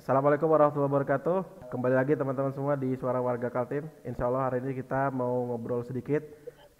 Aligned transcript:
Assalamualaikum 0.00 0.48
warahmatullahi 0.48 0.96
wabarakatuh. 0.96 1.68
Kembali 1.68 1.92
lagi 1.92 2.16
teman-teman 2.16 2.56
semua 2.56 2.72
di 2.72 2.96
Suara 2.96 3.20
Warga 3.20 3.52
Kaltim. 3.52 3.84
Insya 4.00 4.32
Allah 4.32 4.48
hari 4.48 4.64
ini 4.64 4.72
kita 4.72 5.12
mau 5.12 5.44
ngobrol 5.44 5.84
sedikit 5.84 6.24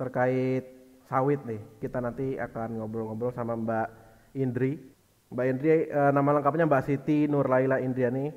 terkait 0.00 0.64
sawit 1.04 1.44
nih. 1.44 1.60
Kita 1.84 2.00
nanti 2.00 2.40
akan 2.40 2.80
ngobrol-ngobrol 2.80 3.28
sama 3.36 3.60
Mbak 3.60 3.88
Indri. 4.40 4.80
Mbak 5.36 5.46
Indri, 5.52 5.92
eh, 5.92 6.10
nama 6.16 6.40
lengkapnya 6.40 6.64
Mbak 6.64 6.82
Siti 6.88 7.28
Nurlaila 7.28 7.76
Indriani, 7.84 8.32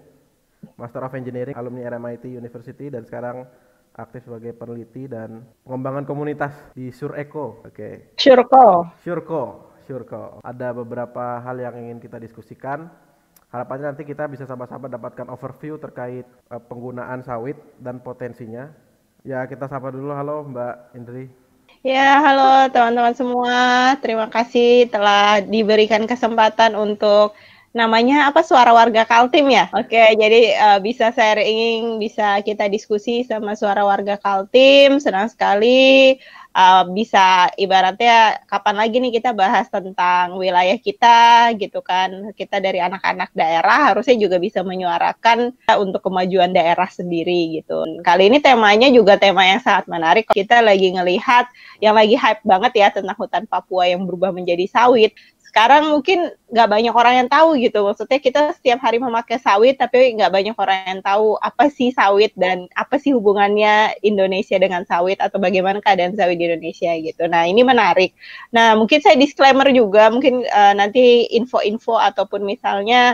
Master 0.75 1.07
of 1.07 1.15
Engineering, 1.15 1.55
alumni 1.55 1.87
RMIT 1.87 2.27
University 2.35 2.91
dan 2.91 3.07
sekarang 3.07 3.47
aktif 3.95 4.27
sebagai 4.27 4.51
peneliti 4.51 5.07
dan 5.07 5.47
pengembangan 5.63 6.03
komunitas 6.03 6.51
di 6.75 6.91
Sureko. 6.91 7.63
Oke. 7.63 7.71
Okay. 7.71 7.93
Surko. 8.19 8.99
Surko. 8.99 9.43
Surko. 9.87 10.43
Ada 10.43 10.75
beberapa 10.75 11.39
hal 11.39 11.55
yang 11.63 11.79
ingin 11.79 12.03
kita 12.03 12.19
diskusikan 12.19 12.91
Harapannya 13.53 13.93
nanti 13.93 14.01
kita 14.01 14.25
bisa 14.25 14.49
sama-sama 14.49 14.89
dapatkan 14.89 15.29
overview 15.29 15.77
terkait 15.77 16.25
uh, 16.49 16.57
penggunaan 16.57 17.21
sawit 17.21 17.53
dan 17.77 18.01
potensinya. 18.01 18.73
Ya, 19.21 19.45
kita 19.45 19.69
sapa 19.69 19.93
dulu. 19.93 20.09
Halo 20.09 20.41
Mbak 20.49 20.97
Indri. 20.97 21.29
Ya, 21.85 22.17
halo 22.17 22.73
teman-teman 22.73 23.13
semua. 23.13 23.57
Terima 24.01 24.25
kasih 24.25 24.89
telah 24.89 25.45
diberikan 25.45 26.09
kesempatan 26.09 26.73
untuk 26.73 27.37
namanya 27.73 28.29
apa? 28.29 28.45
Suara 28.45 28.71
warga 28.71 29.03
Kaltim 29.03 29.49
ya. 29.49 29.67
Oke, 29.73 30.13
jadi 30.13 30.55
uh, 30.61 30.79
bisa 30.79 31.09
sharing, 31.09 31.97
bisa 31.97 32.39
kita 32.45 32.69
diskusi 32.69 33.25
sama 33.25 33.57
suara 33.57 33.81
warga 33.81 34.15
Kaltim. 34.21 35.01
Senang 35.01 35.27
sekali. 35.27 36.15
Uh, 36.53 36.85
bisa 36.93 37.49
ibaratnya 37.57 38.37
kapan 38.45 38.77
lagi 38.77 39.01
nih 39.01 39.17
kita 39.17 39.33
bahas 39.33 39.65
tentang 39.73 40.37
wilayah 40.37 40.77
kita 40.77 41.49
gitu 41.57 41.81
kan. 41.81 42.29
Kita 42.37 42.61
dari 42.61 42.77
anak-anak 42.77 43.33
daerah 43.33 43.89
harusnya 43.89 44.13
juga 44.21 44.37
bisa 44.37 44.61
menyuarakan 44.61 45.49
untuk 45.81 46.05
kemajuan 46.05 46.53
daerah 46.53 46.85
sendiri 46.85 47.57
gitu. 47.57 47.81
Kali 48.05 48.29
ini 48.29 48.37
temanya 48.37 48.85
juga 48.93 49.17
tema 49.17 49.49
yang 49.49 49.65
sangat 49.65 49.89
menarik. 49.89 50.29
Kita 50.29 50.61
lagi 50.61 50.93
ngelihat 50.93 51.49
yang 51.81 51.97
lagi 51.97 52.13
hype 52.13 52.45
banget 52.45 52.71
ya 52.77 52.87
tentang 52.93 53.17
hutan 53.17 53.49
Papua 53.49 53.89
yang 53.89 54.05
berubah 54.05 54.29
menjadi 54.29 54.69
sawit 54.69 55.17
sekarang 55.53 55.93
mungkin 55.93 56.33
nggak 56.49 56.65
banyak 56.65 56.95
orang 56.97 57.13
yang 57.13 57.29
tahu 57.29 57.53
gitu. 57.61 57.85
Maksudnya 57.85 58.17
kita 58.17 58.57
setiap 58.57 58.81
hari 58.81 58.97
memakai 58.97 59.37
sawit 59.37 59.77
tapi 59.77 60.17
nggak 60.17 60.33
banyak 60.33 60.57
orang 60.57 60.81
yang 60.89 61.01
tahu 61.05 61.37
apa 61.37 61.69
sih 61.69 61.93
sawit 61.93 62.33
dan 62.33 62.65
apa 62.73 62.97
sih 62.97 63.13
hubungannya 63.13 63.93
Indonesia 64.01 64.57
dengan 64.57 64.81
sawit 64.89 65.21
atau 65.21 65.37
bagaimana 65.37 65.77
keadaan 65.77 66.17
sawit 66.17 66.41
di 66.41 66.49
Indonesia 66.49 66.97
gitu. 66.97 67.29
Nah 67.29 67.45
ini 67.45 67.61
menarik. 67.61 68.17
Nah 68.49 68.73
mungkin 68.73 68.97
saya 69.05 69.13
disclaimer 69.13 69.69
juga. 69.69 70.09
Mungkin 70.09 70.41
uh, 70.41 70.73
nanti 70.73 71.29
info-info 71.29 72.01
ataupun 72.01 72.49
misalnya 72.49 73.13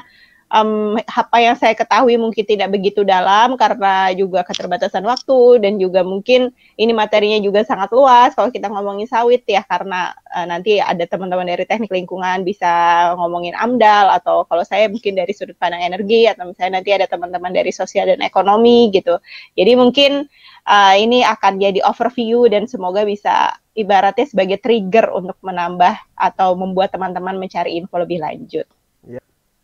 um, 0.49 0.97
apa 0.97 1.37
yang 1.39 1.55
saya 1.55 1.77
ketahui 1.77 2.17
mungkin 2.17 2.43
tidak 2.43 2.73
begitu 2.73 3.05
dalam 3.05 3.55
karena 3.55 4.11
juga 4.17 4.41
keterbatasan 4.43 5.05
waktu 5.05 5.63
dan 5.63 5.77
juga 5.77 6.01
mungkin 6.01 6.51
ini 6.75 6.91
materinya 6.91 7.37
juga 7.39 7.61
sangat 7.63 7.93
luas 7.93 8.33
kalau 8.33 8.49
kita 8.49 8.67
ngomongin 8.67 9.05
sawit 9.05 9.45
ya 9.45 9.61
karena 9.65 10.13
uh, 10.33 10.45
nanti 10.49 10.81
ada 10.81 11.05
teman-teman 11.05 11.45
dari 11.45 11.63
teknik 11.69 11.93
lingkungan 11.93 12.41
bisa 12.43 12.69
ngomongin 13.15 13.53
AMDAL 13.55 14.09
atau 14.21 14.43
kalau 14.49 14.65
saya 14.65 14.89
mungkin 14.89 15.15
dari 15.15 15.31
sudut 15.31 15.55
pandang 15.55 15.85
energi 15.85 16.25
atau 16.25 16.49
misalnya 16.49 16.81
nanti 16.81 16.91
ada 16.93 17.05
teman-teman 17.05 17.53
dari 17.53 17.71
sosial 17.71 18.09
dan 18.09 18.21
ekonomi 18.25 18.89
gitu. 18.91 19.21
Jadi 19.53 19.71
mungkin 19.77 20.25
uh, 20.65 20.95
ini 20.97 21.21
akan 21.23 21.61
jadi 21.61 21.79
overview 21.85 22.49
dan 22.49 22.65
semoga 22.65 23.05
bisa 23.05 23.53
ibaratnya 23.77 24.27
sebagai 24.27 24.59
trigger 24.59 25.13
untuk 25.15 25.39
menambah 25.39 25.95
atau 26.19 26.57
membuat 26.57 26.91
teman-teman 26.91 27.39
mencari 27.39 27.79
info 27.79 27.95
lebih 27.95 28.19
lanjut. 28.19 28.67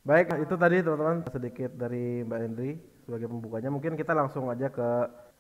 Baik, 0.06 0.38
itu 0.38 0.54
tadi 0.54 0.86
teman-teman 0.86 1.26
sedikit 1.34 1.74
dari 1.74 2.22
Mbak 2.22 2.40
Hendri 2.46 2.78
sebagai 3.10 3.26
pembukanya. 3.26 3.74
Mungkin 3.74 3.98
kita 3.98 4.14
langsung 4.14 4.54
aja 4.54 4.70
ke 4.70 4.90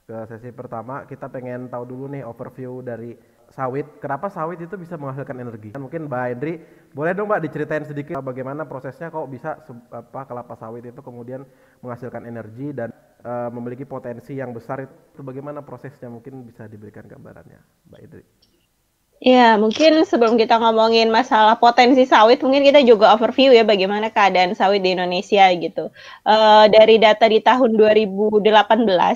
ke 0.10 0.18
sesi 0.26 0.50
pertama. 0.50 1.06
Kita 1.06 1.30
pengen 1.30 1.70
tahu 1.70 1.86
dulu 1.86 2.10
nih 2.10 2.26
overview 2.26 2.82
dari 2.82 3.14
sawit. 3.54 4.02
Kenapa 4.02 4.26
sawit 4.26 4.58
itu 4.58 4.74
bisa 4.74 4.98
menghasilkan 4.98 5.38
energi? 5.38 5.78
Mungkin 5.78 6.10
Mbak 6.10 6.24
Hendri 6.34 6.54
boleh 6.98 7.14
dong 7.14 7.30
Mbak 7.30 7.46
diceritain 7.46 7.86
sedikit 7.86 8.18
bagaimana 8.26 8.66
prosesnya 8.66 9.14
kok 9.14 9.30
bisa 9.30 9.62
apa 9.94 10.22
kelapa 10.26 10.58
sawit 10.58 10.82
itu 10.82 10.98
kemudian 10.98 11.46
menghasilkan 11.86 12.26
energi 12.26 12.74
dan 12.74 12.90
uh, 13.22 13.54
memiliki 13.54 13.86
potensi 13.86 14.34
yang 14.34 14.50
besar 14.50 14.82
itu 14.82 15.22
bagaimana 15.22 15.62
prosesnya? 15.62 16.10
Mungkin 16.10 16.42
bisa 16.42 16.66
diberikan 16.66 17.06
gambarannya, 17.06 17.62
Mbak 17.86 18.00
Hendri. 18.02 18.26
Ya, 19.24 19.56
mungkin 19.56 20.04
sebelum 20.04 20.36
kita 20.36 20.60
ngomongin 20.60 21.08
masalah 21.08 21.56
potensi 21.56 22.04
sawit, 22.04 22.44
mungkin 22.44 22.68
kita 22.68 22.84
juga 22.84 23.16
overview 23.16 23.56
ya 23.56 23.64
bagaimana 23.64 24.12
keadaan 24.12 24.52
sawit 24.54 24.84
di 24.84 24.92
Indonesia 24.92 25.48
gitu. 25.56 25.88
Uh, 26.28 26.68
dari 26.68 27.00
data 27.00 27.24
di 27.32 27.40
tahun 27.40 27.80
2018, 27.80 28.44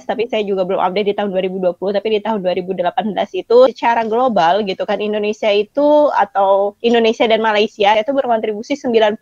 tapi 0.07 0.23
saya 0.31 0.41
juga 0.47 0.63
belum 0.63 0.79
update 0.79 1.07
di 1.11 1.15
tahun 1.19 1.29
2020, 1.35 1.99
tapi 1.99 2.07
di 2.15 2.19
tahun 2.23 2.39
2018 2.41 3.43
itu 3.43 3.57
secara 3.75 4.07
global 4.07 4.63
gitu 4.63 4.87
kan 4.87 5.03
Indonesia 5.03 5.51
itu 5.51 6.07
atau 6.15 6.79
Indonesia 6.79 7.27
dan 7.27 7.43
Malaysia 7.43 7.91
itu 7.99 8.11
berkontribusi 8.15 8.79
90% 8.79 9.19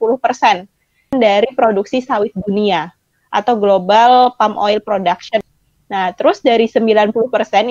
dari 1.10 1.50
produksi 1.58 2.06
sawit 2.06 2.38
dunia 2.38 2.94
atau 3.34 3.58
global 3.60 4.38
palm 4.38 4.56
oil 4.56 4.80
production 4.80 5.42
Nah, 5.88 6.12
terus 6.12 6.44
dari 6.44 6.68
90% 6.68 7.16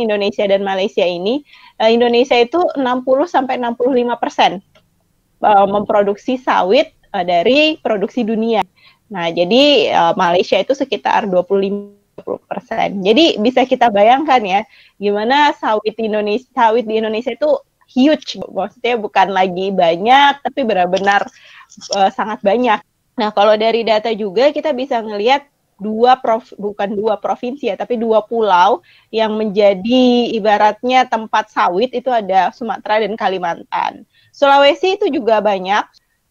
Indonesia 0.00 0.44
dan 0.48 0.64
Malaysia 0.64 1.04
ini, 1.04 1.44
uh, 1.80 1.90
Indonesia 1.92 2.36
itu 2.36 2.60
60 2.76 2.80
sampai 3.28 3.60
65% 3.60 4.16
persen 4.16 4.64
uh, 5.44 5.68
memproduksi 5.68 6.40
sawit 6.40 6.96
uh, 7.12 7.20
dari 7.20 7.76
produksi 7.84 8.24
dunia. 8.24 8.64
Nah, 9.06 9.30
jadi 9.30 9.94
Malaysia 10.18 10.58
itu 10.58 10.74
sekitar 10.74 11.30
25 11.30 11.94
persen. 12.50 13.06
Jadi 13.06 13.38
bisa 13.38 13.62
kita 13.62 13.86
bayangkan 13.86 14.42
ya, 14.42 14.60
gimana 14.98 15.54
sawit 15.54 15.94
Indonesia, 16.02 16.50
sawit 16.50 16.90
di 16.90 16.98
Indonesia 16.98 17.30
itu 17.30 17.54
huge, 17.86 18.42
maksudnya 18.50 18.98
bukan 18.98 19.30
lagi 19.30 19.70
banyak, 19.70 20.42
tapi 20.42 20.66
benar-benar 20.66 21.22
sangat 22.10 22.42
banyak. 22.42 22.82
Nah, 23.14 23.30
kalau 23.30 23.54
dari 23.54 23.86
data 23.86 24.10
juga 24.10 24.50
kita 24.50 24.74
bisa 24.74 24.98
ngelihat 24.98 25.46
dua 25.76 26.16
prof, 26.16 26.56
bukan 26.56 26.96
dua 26.96 27.20
provinsi 27.20 27.68
ya, 27.68 27.76
tapi 27.76 28.00
dua 28.00 28.24
pulau 28.24 28.80
yang 29.12 29.36
menjadi 29.36 30.32
ibaratnya 30.32 31.04
tempat 31.04 31.52
sawit 31.52 31.92
itu 31.92 32.08
ada 32.08 32.48
Sumatera 32.52 33.04
dan 33.04 33.12
Kalimantan. 33.14 34.08
Sulawesi 34.32 34.96
itu 34.96 35.12
juga 35.12 35.44
banyak, 35.44 35.84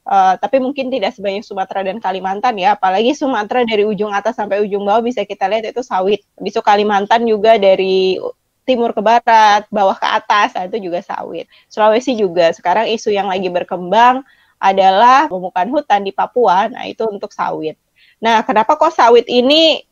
uh, 0.10 0.34
tapi 0.42 0.58
mungkin 0.58 0.90
tidak 0.90 1.14
sebanyak 1.14 1.46
Sumatera 1.46 1.86
dan 1.86 2.02
Kalimantan 2.02 2.58
ya. 2.58 2.74
Apalagi 2.74 3.14
Sumatera 3.14 3.62
dari 3.66 3.86
ujung 3.86 4.10
atas 4.10 4.38
sampai 4.38 4.66
ujung 4.66 4.82
bawah 4.82 5.06
bisa 5.06 5.22
kita 5.26 5.46
lihat 5.46 5.70
itu 5.70 5.86
sawit. 5.86 6.26
Bisa 6.42 6.66
Kalimantan 6.66 7.30
juga 7.30 7.62
dari 7.62 8.18
timur 8.66 8.98
ke 8.98 9.02
barat, 9.06 9.70
bawah 9.70 9.94
ke 9.94 10.08
atas, 10.10 10.58
nah 10.58 10.66
itu 10.66 10.90
juga 10.90 11.06
sawit. 11.06 11.46
Sulawesi 11.70 12.18
juga 12.18 12.50
sekarang 12.50 12.90
isu 12.90 13.14
yang 13.14 13.30
lagi 13.30 13.46
berkembang 13.54 14.26
adalah 14.58 15.30
pembukaan 15.30 15.70
hutan 15.70 16.02
di 16.02 16.10
Papua, 16.10 16.66
nah 16.74 16.90
itu 16.90 17.06
untuk 17.06 17.30
sawit. 17.30 17.78
Nah, 18.26 18.42
kenapa 18.42 18.74
kok 18.74 18.90
sawit 18.90 19.30
ini 19.30 19.86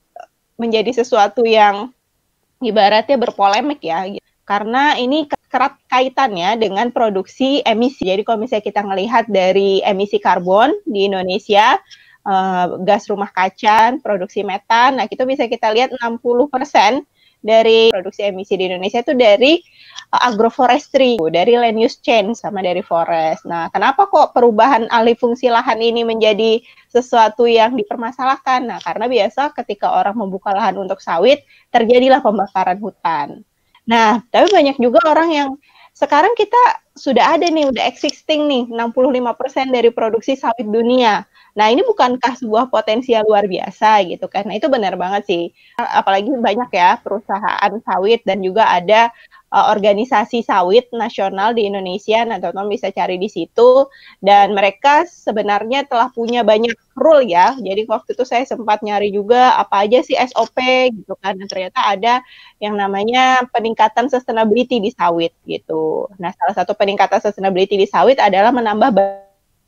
menjadi 0.57 0.89
sesuatu 0.89 1.45
yang 1.45 1.93
ibaratnya 2.65 3.13
berpolemik 3.21 3.77
ya? 3.85 4.09
Karena 4.41 4.97
ini 4.97 5.29
kerat 5.53 5.77
kaitannya 5.85 6.57
dengan 6.57 6.89
produksi 6.89 7.61
emisi. 7.61 8.09
Jadi 8.09 8.25
kalau 8.25 8.41
misalnya 8.41 8.65
kita 8.65 8.81
melihat 8.81 9.29
dari 9.29 9.85
emisi 9.85 10.17
karbon 10.17 10.73
di 10.81 11.05
Indonesia, 11.05 11.77
uh, 12.25 12.81
gas 12.81 13.05
rumah 13.05 13.29
kaca, 13.29 14.01
produksi 14.01 14.41
metan, 14.41 14.97
nah 14.97 15.05
itu 15.05 15.21
bisa 15.29 15.45
kita 15.45 15.69
lihat 15.69 15.93
60% 15.93 17.05
dari 17.37 17.93
produksi 17.93 18.25
emisi 18.25 18.57
di 18.57 18.65
Indonesia 18.65 19.05
itu 19.05 19.13
dari 19.13 19.61
agroforestry, 20.21 21.17
dari 21.33 21.57
land 21.57 21.81
use 21.81 21.97
change 21.97 22.37
sama 22.37 22.61
dari 22.61 22.85
forest. 22.85 23.49
Nah, 23.49 23.73
kenapa 23.73 24.05
kok 24.05 24.37
perubahan 24.37 24.85
alih 24.93 25.17
fungsi 25.17 25.49
lahan 25.49 25.81
ini 25.81 26.05
menjadi 26.05 26.61
sesuatu 26.93 27.49
yang 27.49 27.73
dipermasalahkan? 27.73 28.69
Nah, 28.69 28.79
karena 28.83 29.09
biasa 29.09 29.57
ketika 29.57 29.89
orang 29.89 30.13
membuka 30.13 30.53
lahan 30.53 30.77
untuk 30.77 31.01
sawit, 31.01 31.41
terjadilah 31.73 32.21
pembakaran 32.21 32.77
hutan. 32.77 33.41
Nah, 33.89 34.21
tapi 34.29 34.53
banyak 34.53 34.77
juga 34.77 35.01
orang 35.09 35.29
yang 35.33 35.49
sekarang 35.93 36.33
kita 36.37 36.81
sudah 36.93 37.37
ada 37.37 37.49
nih, 37.49 37.69
udah 37.69 37.85
existing 37.89 38.45
nih, 38.45 38.63
65% 38.69 39.69
dari 39.73 39.89
produksi 39.89 40.37
sawit 40.37 40.65
dunia. 40.69 41.25
Nah, 41.53 41.69
ini 41.69 41.85
bukankah 41.85 42.33
sebuah 42.41 42.73
potensi 42.73 43.13
yang 43.13 43.25
luar 43.29 43.45
biasa 43.45 44.01
gitu 44.09 44.25
kan? 44.25 44.49
Nah, 44.49 44.57
itu 44.57 44.65
benar 44.73 44.97
banget 44.97 45.29
sih. 45.29 45.43
Apalagi 45.77 46.33
banyak 46.33 46.69
ya 46.73 46.97
perusahaan 46.97 47.73
sawit 47.85 48.25
dan 48.25 48.41
juga 48.41 48.65
ada 48.73 49.13
uh, 49.53 49.69
organisasi 49.69 50.41
sawit 50.41 50.89
nasional 50.89 51.53
di 51.53 51.69
Indonesia. 51.69 52.25
Nah, 52.25 52.41
teman-teman 52.41 52.73
bisa 52.73 52.89
cari 52.89 53.21
di 53.21 53.29
situ 53.29 53.85
dan 54.19 54.57
mereka 54.57 55.05
sebenarnya 55.05 55.85
telah 55.85 56.09
punya 56.09 56.41
banyak 56.41 56.73
rule 56.97 57.29
ya. 57.29 57.53
Jadi 57.61 57.85
waktu 57.85 58.17
itu 58.17 58.25
saya 58.25 58.43
sempat 58.49 58.81
nyari 58.81 59.13
juga 59.13 59.53
apa 59.61 59.85
aja 59.85 60.01
sih 60.01 60.17
SOP 60.17 60.57
gitu 60.97 61.13
kan. 61.21 61.37
Dan 61.37 61.45
ternyata 61.45 61.79
ada 61.85 62.25
yang 62.57 62.73
namanya 62.73 63.45
peningkatan 63.53 64.09
sustainability 64.09 64.81
di 64.81 64.89
sawit 64.89 65.37
gitu. 65.45 66.09
Nah, 66.17 66.33
salah 66.33 66.57
satu 66.57 66.73
peningkatan 66.73 67.21
sustainability 67.21 67.77
di 67.77 67.85
sawit 67.85 68.17
adalah 68.17 68.49
menambah 68.49 68.89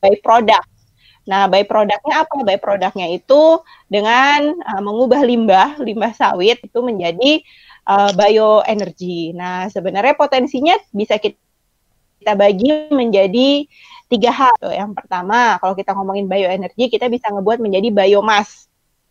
by 0.02 0.14
product 0.20 0.76
Nah, 1.26 1.50
by 1.50 1.66
produknya 1.66 2.22
apa? 2.22 2.34
By 2.46 2.56
produknya 2.62 3.10
itu 3.10 3.58
dengan 3.90 4.54
uh, 4.62 4.82
mengubah 4.82 5.26
limbah, 5.26 5.68
limbah 5.82 6.14
sawit 6.14 6.62
itu 6.62 6.78
menjadi 6.78 7.42
uh, 7.86 8.10
bioenergi. 8.12 9.32
Nah, 9.32 9.70
sebenarnya 9.70 10.18
potensinya 10.18 10.74
bisa 10.90 11.16
kita, 11.16 11.38
bagi 12.34 12.90
menjadi 12.90 13.64
tiga 14.10 14.30
hal. 14.34 14.58
Yang 14.66 14.92
pertama, 14.98 15.56
kalau 15.62 15.74
kita 15.78 15.94
ngomongin 15.94 16.26
bioenergi, 16.26 16.90
kita 16.90 17.06
bisa 17.06 17.30
ngebuat 17.30 17.62
menjadi 17.62 17.88
biomas. 17.94 18.66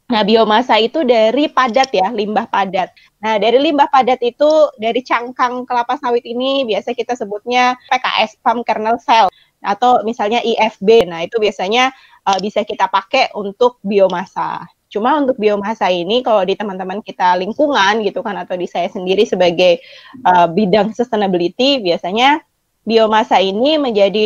Nah, 0.05 0.21
biomasa 0.21 0.77
itu 0.77 1.01
dari 1.01 1.49
padat 1.49 1.89
ya, 1.89 2.13
limbah 2.13 2.45
padat. 2.45 2.93
Nah, 3.25 3.41
dari 3.41 3.57
limbah 3.57 3.89
padat 3.89 4.21
itu 4.21 4.69
dari 4.77 5.01
cangkang 5.01 5.65
kelapa 5.65 5.97
sawit 5.97 6.21
ini 6.21 6.61
biasa 6.61 6.93
kita 6.93 7.17
sebutnya 7.17 7.73
PKS 7.89 8.37
palm 8.45 8.61
kernel 8.61 9.01
cell 9.01 9.33
atau 9.65 10.05
misalnya 10.05 10.45
IFB. 10.45 11.09
Nah, 11.09 11.25
itu 11.25 11.41
biasanya 11.41 11.89
uh, 12.21 12.37
bisa 12.37 12.61
kita 12.61 12.85
pakai 12.85 13.33
untuk 13.33 13.81
biomasa. 13.81 14.69
Cuma 14.95 15.19
untuk 15.19 15.35
biomasa 15.35 15.91
ini 15.91 16.23
kalau 16.23 16.47
di 16.47 16.55
teman-teman 16.55 17.03
kita 17.03 17.35
lingkungan 17.35 17.99
gitu 18.07 18.23
kan 18.23 18.39
atau 18.39 18.55
di 18.55 18.63
saya 18.63 18.87
sendiri 18.87 19.27
sebagai 19.27 19.83
uh, 20.23 20.47
bidang 20.47 20.95
sustainability 20.95 21.83
biasanya 21.83 22.39
biomasa 22.87 23.43
ini 23.43 23.75
menjadi 23.75 24.25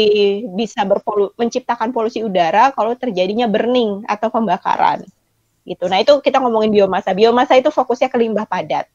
bisa 0.54 0.86
berpolu 0.86 1.34
menciptakan 1.42 1.90
polusi 1.90 2.22
udara 2.22 2.70
kalau 2.78 2.94
terjadinya 2.94 3.50
burning 3.50 4.06
atau 4.06 4.30
pembakaran 4.30 5.02
gitu. 5.66 5.86
Nah, 5.86 6.02
itu 6.02 6.18
kita 6.22 6.42
ngomongin 6.42 6.70
biomasa. 6.70 7.14
Biomasa 7.14 7.58
itu 7.58 7.70
fokusnya 7.70 8.10
ke 8.10 8.18
limbah 8.18 8.46
padat. 8.46 8.86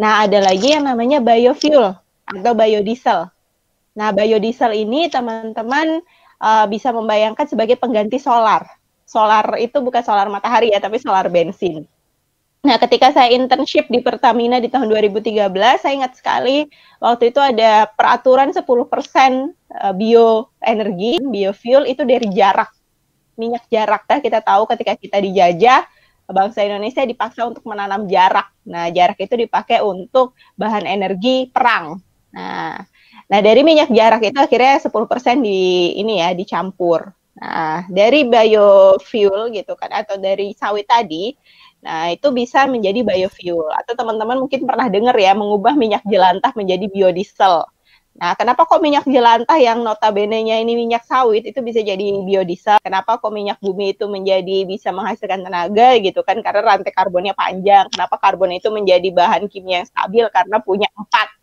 Nah, 0.00 0.24
ada 0.24 0.40
lagi 0.40 0.72
yang 0.72 0.88
namanya 0.88 1.20
biofuel 1.20 1.96
atau 2.24 2.52
biodiesel. 2.56 3.28
Nah, 3.92 4.08
biodiesel 4.12 4.72
ini 4.72 5.12
teman-teman 5.12 6.00
uh, 6.40 6.64
bisa 6.70 6.94
membayangkan 6.94 7.44
sebagai 7.44 7.76
pengganti 7.76 8.16
solar. 8.16 8.77
Solar 9.08 9.56
itu 9.56 9.80
bukan 9.80 10.04
solar 10.04 10.28
matahari 10.28 10.76
ya, 10.76 10.84
tapi 10.84 11.00
solar 11.00 11.32
bensin. 11.32 11.88
Nah, 12.60 12.76
ketika 12.76 13.14
saya 13.14 13.32
internship 13.32 13.88
di 13.88 14.04
Pertamina 14.04 14.60
di 14.60 14.68
tahun 14.68 14.92
2013, 14.92 15.48
saya 15.80 15.92
ingat 15.96 16.20
sekali 16.20 16.68
waktu 17.00 17.32
itu 17.32 17.40
ada 17.40 17.88
peraturan 17.88 18.52
10% 18.52 18.60
eh, 18.60 19.94
bioenergi, 19.96 21.24
biofuel 21.24 21.88
itu 21.88 22.04
dari 22.04 22.28
jarak. 22.28 22.68
Minyak 23.40 23.64
jarak. 23.72 24.04
Nah, 24.04 24.20
kita 24.20 24.44
tahu 24.44 24.68
ketika 24.68 24.92
kita 24.98 25.16
dijajah, 25.22 25.88
bangsa 26.28 26.60
Indonesia 26.66 27.00
dipaksa 27.08 27.48
untuk 27.48 27.64
menanam 27.64 28.04
jarak. 28.04 28.52
Nah, 28.68 28.92
jarak 28.92 29.16
itu 29.16 29.48
dipakai 29.48 29.80
untuk 29.80 30.36
bahan 30.60 30.84
energi 30.84 31.48
perang. 31.48 31.96
Nah, 32.36 32.76
nah 33.30 33.40
dari 33.40 33.64
minyak 33.64 33.88
jarak 33.88 34.20
itu 34.28 34.36
akhirnya 34.36 34.76
10% 34.76 35.40
di 35.40 35.94
ini 35.96 36.20
ya 36.20 36.36
dicampur. 36.36 37.17
Nah, 37.38 37.86
dari 37.86 38.26
biofuel 38.26 39.54
gitu 39.54 39.72
kan 39.78 39.90
atau 39.94 40.18
dari 40.18 40.50
sawit 40.58 40.90
tadi, 40.90 41.30
nah 41.78 42.10
itu 42.10 42.34
bisa 42.34 42.66
menjadi 42.66 43.06
biofuel 43.06 43.70
atau 43.78 43.94
teman-teman 43.94 44.42
mungkin 44.42 44.66
pernah 44.66 44.90
dengar 44.90 45.14
ya 45.14 45.38
mengubah 45.38 45.78
minyak 45.78 46.02
jelantah 46.10 46.50
menjadi 46.58 46.90
biodiesel. 46.90 47.62
Nah, 48.18 48.34
kenapa 48.34 48.66
kok 48.66 48.82
minyak 48.82 49.06
jelantah 49.06 49.54
yang 49.62 49.86
notabene-nya 49.86 50.58
ini 50.58 50.74
minyak 50.74 51.06
sawit 51.06 51.46
itu 51.46 51.62
bisa 51.62 51.78
jadi 51.78 52.02
biodiesel? 52.26 52.82
Kenapa 52.82 53.22
kok 53.22 53.30
minyak 53.30 53.62
bumi 53.62 53.94
itu 53.94 54.10
menjadi 54.10 54.66
bisa 54.66 54.90
menghasilkan 54.90 55.46
tenaga 55.46 55.94
gitu 56.02 56.26
kan? 56.26 56.42
Karena 56.42 56.74
rantai 56.74 56.90
karbonnya 56.90 57.38
panjang. 57.38 57.86
Kenapa 57.94 58.18
karbon 58.18 58.50
itu 58.58 58.74
menjadi 58.74 59.06
bahan 59.14 59.46
kimia 59.46 59.86
yang 59.86 59.88
stabil? 59.88 60.26
Karena 60.34 60.58
punya 60.58 60.90
empat 60.98 61.37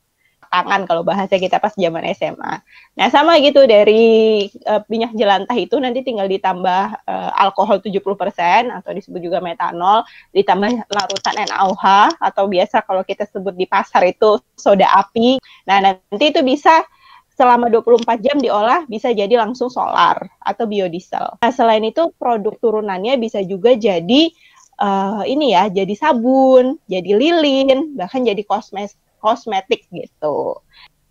tangan 0.56 0.88
kalau 0.88 1.04
bahasa 1.04 1.36
kita 1.36 1.60
pas 1.60 1.76
zaman 1.76 2.08
SMA. 2.16 2.54
Nah, 2.96 3.08
sama 3.12 3.36
gitu 3.44 3.68
dari 3.68 4.48
uh, 4.64 4.80
minyak 4.88 5.12
jelantah 5.20 5.58
itu 5.60 5.76
nanti 5.84 6.00
tinggal 6.08 6.32
ditambah 6.32 6.84
uh, 7.04 7.32
alkohol 7.36 7.84
70% 7.84 8.72
atau 8.72 8.92
disebut 8.96 9.20
juga 9.20 9.44
metanol, 9.44 10.08
ditambah 10.32 10.88
larutan 10.88 11.36
NaOH 11.52 12.16
atau 12.24 12.48
biasa 12.48 12.88
kalau 12.88 13.04
kita 13.04 13.28
sebut 13.28 13.52
di 13.52 13.68
pasar 13.68 14.08
itu 14.08 14.40
soda 14.56 14.88
api. 14.96 15.44
Nah, 15.68 15.84
nanti 15.84 16.32
itu 16.32 16.40
bisa 16.40 16.88
selama 17.36 17.68
24 17.68 18.24
jam 18.24 18.40
diolah 18.40 18.88
bisa 18.88 19.12
jadi 19.12 19.36
langsung 19.36 19.68
solar 19.68 20.24
atau 20.40 20.64
biodiesel. 20.64 21.44
Nah, 21.44 21.52
selain 21.52 21.84
itu 21.84 22.16
produk 22.16 22.56
turunannya 22.64 23.20
bisa 23.20 23.44
juga 23.44 23.76
jadi 23.76 24.32
uh, 24.80 25.24
ini 25.28 25.52
ya, 25.52 25.68
jadi 25.68 25.92
sabun, 26.00 26.80
jadi 26.88 27.12
lilin, 27.20 28.00
bahkan 28.00 28.24
jadi 28.24 28.40
kosmetik 28.48 28.96
kosmetik 29.26 29.90
gitu. 29.90 30.62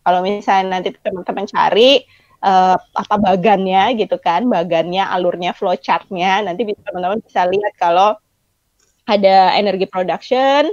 Kalau 0.06 0.20
misalnya 0.22 0.78
nanti 0.78 0.94
teman-teman 0.94 1.50
cari 1.50 2.06
uh, 2.44 2.76
apa 2.78 3.16
bagannya 3.18 3.98
gitu 3.98 4.20
kan, 4.22 4.46
bagannya, 4.46 5.02
alurnya, 5.10 5.50
flowchartnya, 5.56 6.46
nanti 6.46 6.62
teman-teman 6.86 7.18
bisa 7.24 7.48
lihat 7.50 7.74
kalau 7.74 8.14
ada 9.10 9.56
energi 9.58 9.88
production, 9.88 10.70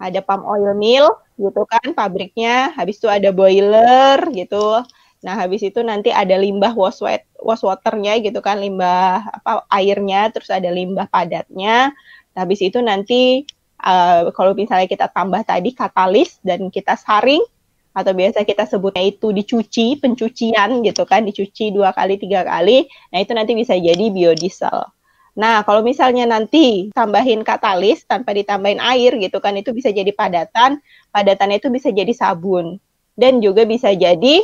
ada 0.00 0.18
palm 0.24 0.42
oil 0.48 0.72
mill 0.74 1.06
gitu 1.36 1.62
kan 1.68 1.92
pabriknya, 1.92 2.72
habis 2.74 2.98
itu 2.98 3.08
ada 3.08 3.30
boiler 3.30 4.18
gitu. 4.32 4.82
Nah, 5.20 5.34
habis 5.36 5.60
itu 5.60 5.84
nanti 5.84 6.08
ada 6.08 6.32
limbah 6.40 6.72
wash, 6.72 7.04
wash 7.36 7.62
waternya 7.64 8.24
gitu 8.24 8.40
kan, 8.40 8.56
limbah 8.56 9.20
apa 9.28 9.68
airnya, 9.68 10.32
terus 10.32 10.48
ada 10.48 10.72
limbah 10.72 11.04
padatnya. 11.12 11.92
Habis 12.32 12.64
itu 12.64 12.80
nanti 12.80 13.44
uh, 13.80 14.28
kalau 14.36 14.52
misalnya 14.52 14.86
kita 14.86 15.08
tambah 15.10 15.40
tadi 15.42 15.72
katalis 15.72 16.38
dan 16.44 16.68
kita 16.68 16.94
saring 16.96 17.42
atau 17.90 18.12
biasa 18.14 18.46
kita 18.46 18.70
sebutnya 18.70 19.02
itu 19.02 19.34
dicuci 19.34 19.98
pencucian 19.98 20.78
gitu 20.86 21.02
kan 21.02 21.26
dicuci 21.26 21.74
dua 21.74 21.90
kali 21.90 22.22
tiga 22.22 22.46
kali 22.46 22.86
nah 23.10 23.18
itu 23.18 23.32
nanti 23.34 23.52
bisa 23.58 23.74
jadi 23.74 24.14
biodiesel. 24.14 24.86
Nah 25.34 25.62
kalau 25.66 25.82
misalnya 25.82 26.26
nanti 26.26 26.90
tambahin 26.94 27.42
katalis 27.42 28.06
tanpa 28.06 28.30
ditambahin 28.34 28.78
air 28.78 29.18
gitu 29.18 29.42
kan 29.42 29.58
itu 29.58 29.74
bisa 29.74 29.90
jadi 29.90 30.10
padatan 30.14 30.78
padatannya 31.10 31.58
itu 31.58 31.70
bisa 31.70 31.90
jadi 31.90 32.10
sabun 32.14 32.78
dan 33.18 33.42
juga 33.42 33.66
bisa 33.66 33.90
jadi 33.90 34.42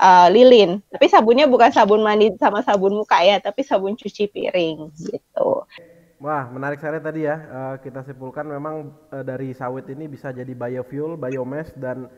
uh, 0.00 0.28
lilin. 0.32 0.80
Tapi 0.88 1.06
sabunnya 1.12 1.44
bukan 1.48 1.68
sabun 1.72 2.00
mandi 2.00 2.32
sama 2.40 2.64
sabun 2.64 2.96
muka 2.96 3.20
ya 3.20 3.40
tapi 3.44 3.60
sabun 3.60 3.92
cuci 3.92 4.32
piring 4.32 4.88
gitu 4.96 5.68
Wah, 6.16 6.48
menarik 6.48 6.80
sekali 6.80 6.96
tadi 6.96 7.28
ya. 7.28 7.36
Uh, 7.36 7.76
kita 7.84 8.00
simpulkan 8.00 8.48
memang 8.48 8.88
uh, 9.12 9.20
dari 9.20 9.52
sawit 9.52 9.84
ini 9.92 10.08
bisa 10.08 10.32
jadi 10.32 10.48
biofuel, 10.48 11.20
biomass 11.20 11.76
dan 11.76 12.08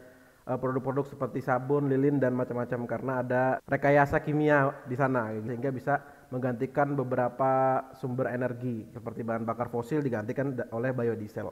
eh, 0.47 0.55
produk-produk 0.55 1.03
seperti 1.11 1.43
sabun, 1.43 1.91
lilin 1.91 2.23
dan 2.23 2.33
macam-macam 2.33 2.87
karena 2.87 3.13
ada 3.27 3.43
rekayasa 3.67 4.23
kimia 4.23 4.71
di 4.87 4.95
sana 4.95 5.35
sehingga 5.43 5.75
bisa 5.75 5.99
menggantikan 6.31 6.95
beberapa 6.95 7.85
sumber 7.99 8.31
energi 8.31 8.87
seperti 8.95 9.27
bahan 9.27 9.43
bakar 9.43 9.67
fosil 9.67 9.99
digantikan 9.99 10.55
oleh 10.71 10.95
biodiesel. 10.95 11.51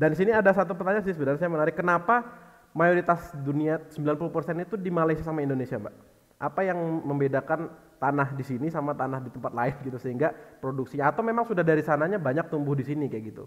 Dan 0.00 0.10
di 0.10 0.16
sini 0.16 0.32
ada 0.32 0.56
satu 0.56 0.72
pertanyaan 0.72 1.04
sih 1.04 1.12
sebenarnya 1.12 1.44
saya 1.44 1.52
menarik. 1.52 1.76
Kenapa 1.76 2.24
mayoritas 2.72 3.36
dunia 3.44 3.84
90% 3.92 4.64
itu 4.64 4.74
di 4.80 4.88
Malaysia 4.88 5.22
sama 5.22 5.44
Indonesia, 5.44 5.76
Mbak? 5.76 5.94
Apa 6.40 6.60
yang 6.64 6.78
membedakan 7.04 7.68
tanah 7.96 8.36
di 8.36 8.44
sini 8.44 8.68
sama 8.68 8.92
tanah 8.92 9.24
di 9.24 9.30
tempat 9.32 9.52
lain 9.56 9.74
gitu 9.84 9.96
sehingga 9.96 10.32
produksinya 10.60 11.08
atau 11.08 11.24
memang 11.24 11.48
sudah 11.48 11.64
dari 11.64 11.80
sananya 11.80 12.20
banyak 12.20 12.46
tumbuh 12.52 12.76
di 12.76 12.84
sini 12.84 13.08
kayak 13.08 13.32
gitu 13.32 13.44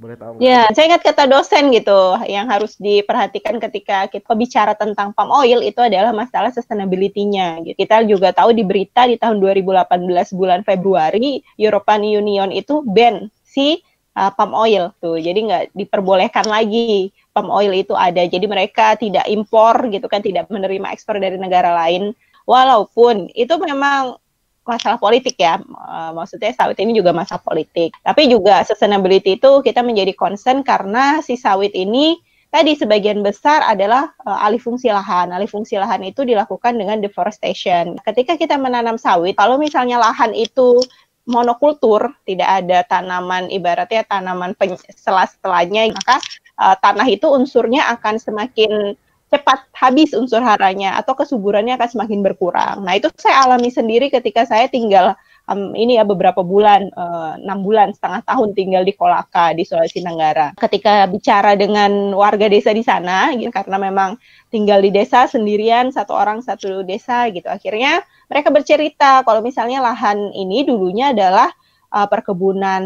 boleh 0.00 0.16
tahu 0.16 0.40
Ya, 0.40 0.64
saya 0.72 0.88
ingat 0.88 1.04
kata 1.04 1.28
dosen 1.28 1.68
gitu 1.76 2.16
yang 2.24 2.48
harus 2.48 2.80
diperhatikan 2.80 3.60
ketika 3.60 4.08
kita 4.08 4.32
bicara 4.32 4.72
tentang 4.72 5.12
palm 5.12 5.28
oil 5.28 5.60
itu 5.60 5.76
adalah 5.76 6.16
masalah 6.16 6.48
sustainability-nya. 6.56 7.60
Gitu. 7.60 7.76
Kita 7.76 8.00
juga 8.08 8.32
tahu 8.32 8.56
di 8.56 8.64
berita 8.64 9.04
di 9.04 9.20
tahun 9.20 9.36
2018 9.44 10.32
bulan 10.32 10.64
Februari 10.64 11.44
European 11.60 12.00
Union 12.00 12.48
itu 12.48 12.80
ban 12.80 13.28
si 13.44 13.84
uh, 14.16 14.32
palm 14.32 14.56
oil 14.56 14.96
tuh. 15.04 15.20
Jadi 15.20 15.52
nggak 15.52 15.64
diperbolehkan 15.76 16.48
lagi 16.48 17.12
palm 17.36 17.52
oil 17.52 17.76
itu 17.76 17.92
ada. 17.92 18.24
Jadi 18.24 18.48
mereka 18.48 18.96
tidak 18.96 19.28
impor 19.28 19.76
gitu 19.92 20.08
kan, 20.08 20.24
tidak 20.24 20.48
menerima 20.48 20.96
ekspor 20.96 21.20
dari 21.20 21.36
negara 21.36 21.76
lain 21.76 22.16
walaupun 22.50 23.30
itu 23.38 23.54
memang 23.62 24.18
masalah 24.66 24.98
politik 24.98 25.38
ya, 25.38 25.62
uh, 25.62 26.10
maksudnya 26.14 26.50
sawit 26.50 26.78
ini 26.82 26.98
juga 26.98 27.14
masalah 27.14 27.42
politik. 27.42 27.94
Tapi 28.02 28.26
juga 28.26 28.66
sustainability 28.66 29.38
itu 29.38 29.62
kita 29.62 29.86
menjadi 29.86 30.14
concern 30.18 30.66
karena 30.66 31.22
si 31.22 31.38
sawit 31.38 31.74
ini 31.74 32.18
tadi 32.50 32.74
sebagian 32.74 33.22
besar 33.22 33.62
adalah 33.66 34.10
uh, 34.26 34.46
alih 34.46 34.58
fungsi 34.58 34.90
lahan. 34.90 35.30
Alih 35.30 35.50
fungsi 35.50 35.78
lahan 35.78 36.02
itu 36.02 36.26
dilakukan 36.26 36.74
dengan 36.74 36.98
deforestation. 36.98 37.98
Ketika 38.02 38.34
kita 38.34 38.58
menanam 38.58 38.98
sawit, 38.98 39.38
kalau 39.38 39.58
misalnya 39.58 40.02
lahan 40.02 40.34
itu 40.34 40.82
monokultur, 41.30 42.10
tidak 42.26 42.64
ada 42.64 42.82
tanaman 42.86 43.46
ibaratnya 43.54 44.02
tanaman 44.02 44.54
setelah-setelahnya, 44.90 45.94
maka 45.94 46.18
uh, 46.58 46.74
tanah 46.78 47.06
itu 47.06 47.26
unsurnya 47.30 47.86
akan 47.94 48.18
semakin 48.18 48.98
cepat 49.30 49.70
habis 49.78 50.10
unsur 50.12 50.42
haranya 50.42 50.98
atau 50.98 51.14
kesuburannya 51.14 51.78
akan 51.78 51.88
semakin 51.88 52.20
berkurang. 52.20 52.82
Nah, 52.82 52.98
itu 52.98 53.08
saya 53.14 53.46
alami 53.46 53.70
sendiri 53.70 54.10
ketika 54.10 54.42
saya 54.42 54.66
tinggal 54.66 55.14
um, 55.50 55.74
ini 55.74 55.98
ya 55.98 56.04
beberapa 56.06 56.42
bulan, 56.42 56.90
enam 57.38 57.58
uh, 57.58 57.62
bulan, 57.62 57.94
setengah 57.94 58.22
tahun 58.26 58.54
tinggal 58.58 58.82
di 58.86 58.94
Kolaka 58.94 59.54
di 59.54 59.66
Sulawesi 59.66 60.02
Tenggara. 60.02 60.54
Ketika 60.58 61.06
bicara 61.10 61.58
dengan 61.58 62.14
warga 62.14 62.46
desa 62.46 62.70
di 62.70 62.82
sana, 62.82 63.30
gitu, 63.34 63.50
karena 63.54 63.78
memang 63.78 64.18
tinggal 64.50 64.82
di 64.82 64.90
desa 64.94 65.26
sendirian 65.26 65.90
satu 65.90 66.14
orang 66.14 66.42
satu 66.42 66.86
desa 66.86 67.26
gitu, 67.30 67.46
akhirnya 67.50 68.02
mereka 68.30 68.50
bercerita 68.54 69.26
kalau 69.26 69.42
misalnya 69.42 69.82
lahan 69.82 70.30
ini 70.34 70.62
dulunya 70.66 71.10
adalah 71.10 71.50
uh, 71.94 72.06
perkebunan 72.06 72.82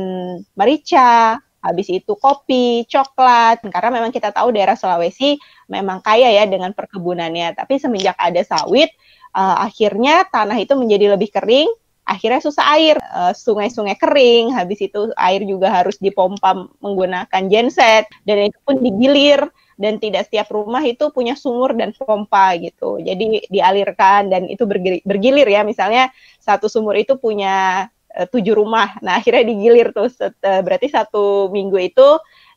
merica, 0.56 1.40
habis 1.64 1.88
itu 1.88 2.12
kopi, 2.20 2.84
coklat, 2.84 3.64
karena 3.64 3.88
memang 3.88 4.12
kita 4.12 4.28
tahu 4.36 4.52
daerah 4.52 4.76
Sulawesi 4.76 5.40
memang 5.72 6.04
kaya 6.04 6.28
ya 6.28 6.44
dengan 6.44 6.76
perkebunannya. 6.76 7.56
Tapi 7.56 7.80
semenjak 7.80 8.20
ada 8.20 8.44
sawit, 8.44 8.92
uh, 9.32 9.64
akhirnya 9.64 10.28
tanah 10.28 10.60
itu 10.60 10.76
menjadi 10.76 11.16
lebih 11.16 11.32
kering, 11.32 11.72
akhirnya 12.04 12.44
susah 12.44 12.76
air, 12.76 13.00
eh, 13.00 13.32
sungai-sungai 13.32 13.96
kering, 13.96 14.52
habis 14.52 14.84
itu 14.84 15.08
air 15.16 15.40
juga 15.48 15.72
harus 15.72 15.96
dipompa 15.96 16.68
menggunakan 16.84 17.42
genset, 17.48 18.04
dan 18.28 18.52
itu 18.52 18.60
pun 18.60 18.76
digilir, 18.84 19.48
dan 19.80 19.98
tidak 19.98 20.28
setiap 20.28 20.52
rumah 20.52 20.84
itu 20.84 21.10
punya 21.10 21.34
sumur 21.34 21.74
dan 21.74 21.96
pompa 21.96 22.54
gitu. 22.60 23.00
Jadi 23.02 23.48
dialirkan 23.50 24.30
dan 24.30 24.46
itu 24.46 24.68
bergilir 25.02 25.48
ya, 25.48 25.64
misalnya 25.66 26.12
satu 26.38 26.68
sumur 26.68 26.94
itu 26.94 27.16
punya 27.18 27.88
uh, 28.14 28.26
tujuh 28.30 28.54
rumah. 28.54 28.96
Nah 29.02 29.18
akhirnya 29.18 29.44
digilir 29.44 29.90
tuh 29.90 30.08
uh, 30.08 30.60
berarti 30.62 30.88
satu 30.90 31.50
minggu 31.50 31.78
itu 31.82 32.08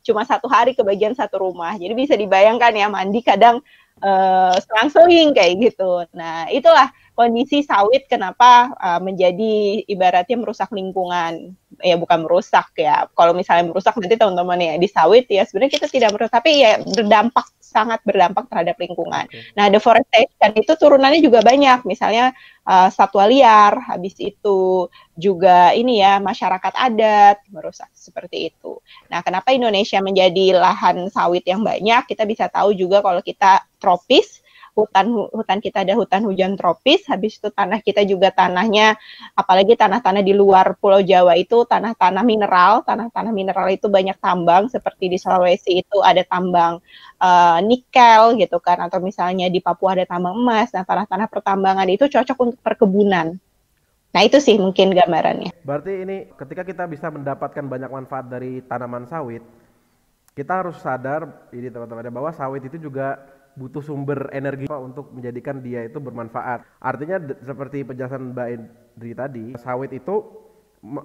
cuma 0.05 0.23
satu 0.23 0.47
hari 0.47 0.77
kebagian 0.77 1.17
satu 1.17 1.41
rumah. 1.41 1.75
Jadi 1.75 1.93
bisa 1.97 2.13
dibayangkan 2.15 2.71
ya 2.71 2.87
mandi 2.87 3.19
kadang 3.25 3.59
uh, 4.01 4.55
selang-seling 4.61 5.33
kayak 5.33 5.73
gitu. 5.73 6.05
Nah 6.13 6.47
itulah 6.53 6.93
kondisi 7.17 7.65
sawit 7.65 8.05
kenapa 8.05 8.77
uh, 8.77 9.01
menjadi 9.01 9.81
ibaratnya 9.89 10.37
merusak 10.37 10.69
lingkungan 10.69 11.57
ya 11.81 11.97
bukan 11.97 12.29
merusak 12.29 12.69
ya 12.77 13.09
kalau 13.17 13.33
misalnya 13.33 13.73
merusak 13.73 13.97
nanti 13.97 14.13
teman-teman 14.13 14.61
ya 14.61 14.73
di 14.77 14.85
sawit 14.85 15.25
ya 15.25 15.41
sebenarnya 15.41 15.81
kita 15.81 15.87
tidak 15.89 16.13
merusak 16.13 16.37
tapi 16.37 16.61
ya 16.61 16.77
berdampak 16.85 17.49
sangat 17.67 17.99
berdampak 18.07 18.47
terhadap 18.47 18.79
lingkungan. 18.79 19.27
Okay. 19.27 19.51
Nah, 19.59 19.67
deforestation 19.67 20.51
itu 20.55 20.71
turunannya 20.79 21.19
juga 21.19 21.43
banyak, 21.43 21.83
misalnya 21.83 22.31
uh, 22.63 22.87
satwa 22.87 23.27
liar, 23.27 23.75
habis 23.83 24.15
itu 24.15 24.87
juga 25.19 25.75
ini 25.75 25.99
ya 25.99 26.23
masyarakat 26.23 26.73
adat 26.73 27.43
merusak 27.51 27.91
seperti 27.91 28.55
itu. 28.55 28.79
Nah, 29.11 29.19
kenapa 29.19 29.51
Indonesia 29.51 29.99
menjadi 29.99 30.55
lahan 30.55 31.11
sawit 31.11 31.43
yang 31.43 31.59
banyak? 31.59 32.07
Kita 32.07 32.23
bisa 32.23 32.47
tahu 32.47 32.71
juga 32.71 33.03
kalau 33.03 33.19
kita 33.19 33.67
tropis 33.83 34.47
hutan 34.77 35.09
hutan 35.33 35.57
kita 35.57 35.81
ada 35.81 35.97
hutan 35.97 36.21
hujan 36.21 36.53
tropis, 36.53 37.01
habis 37.09 37.41
itu 37.41 37.49
tanah 37.49 37.81
kita 37.81 38.05
juga 38.05 38.29
tanahnya 38.29 38.93
apalagi 39.33 39.73
tanah-tanah 39.73 40.21
di 40.21 40.37
luar 40.37 40.77
Pulau 40.77 41.01
Jawa 41.01 41.33
itu 41.33 41.65
tanah-tanah 41.65 42.21
mineral, 42.21 42.85
tanah-tanah 42.85 43.33
mineral 43.33 43.73
itu 43.73 43.89
banyak 43.89 44.21
tambang 44.21 44.69
seperti 44.69 45.09
di 45.09 45.17
Sulawesi 45.17 45.81
itu 45.81 45.97
ada 46.05 46.21
tambang 46.21 46.77
uh, 47.21 47.59
nikel 47.61 48.37
gitu 48.37 48.57
kan 48.61 48.77
atau 48.81 49.01
misalnya 49.01 49.49
di 49.49 49.59
Papua 49.61 49.97
ada 49.97 50.05
tambang 50.05 50.37
emas. 50.37 50.73
Nah, 50.73 50.85
tanah-tanah 50.85 51.27
pertambangan 51.29 51.87
itu 51.89 52.05
cocok 52.09 52.37
untuk 52.41 52.59
perkebunan. 52.61 53.37
Nah, 54.15 54.21
itu 54.23 54.41
sih 54.41 54.57
mungkin 54.57 54.95
gambarannya. 54.95 55.53
Berarti 55.61 55.93
ini 56.01 56.17
ketika 56.33 56.63
kita 56.65 56.83
bisa 56.89 57.11
mendapatkan 57.11 57.61
banyak 57.61 57.91
manfaat 57.91 58.25
dari 58.31 58.63
tanaman 58.65 59.05
sawit, 59.05 59.43
kita 60.33 60.63
harus 60.63 60.79
sadar 60.79 61.49
ini 61.53 61.69
teman-teman 61.69 62.09
bahwa 62.13 62.31
sawit 62.33 62.65
itu 62.65 62.77
juga 62.77 63.19
butuh 63.57 63.81
sumber 63.81 64.29
energi 64.31 64.69
untuk 64.69 65.09
menjadikan 65.11 65.59
dia 65.65 65.89
itu 65.89 65.97
bermanfaat. 65.97 66.61
Artinya 66.77 67.17
seperti 67.41 67.81
penjelasan 67.81 68.37
Mbak 68.37 68.47
Indri 68.53 69.11
tadi, 69.17 69.45
sawit 69.57 69.89
itu 69.97 70.45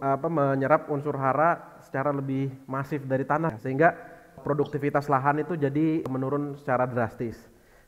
apa 0.04 0.28
menyerap 0.28 0.92
unsur 0.92 1.16
hara 1.16 1.80
secara 1.80 2.12
lebih 2.12 2.52
masif 2.68 3.08
dari 3.08 3.24
tanah 3.24 3.56
sehingga 3.56 4.11
produktivitas 4.42 5.06
lahan 5.06 5.40
itu 5.40 5.54
jadi 5.54 6.04
menurun 6.10 6.58
secara 6.58 6.84
drastis. 6.84 7.38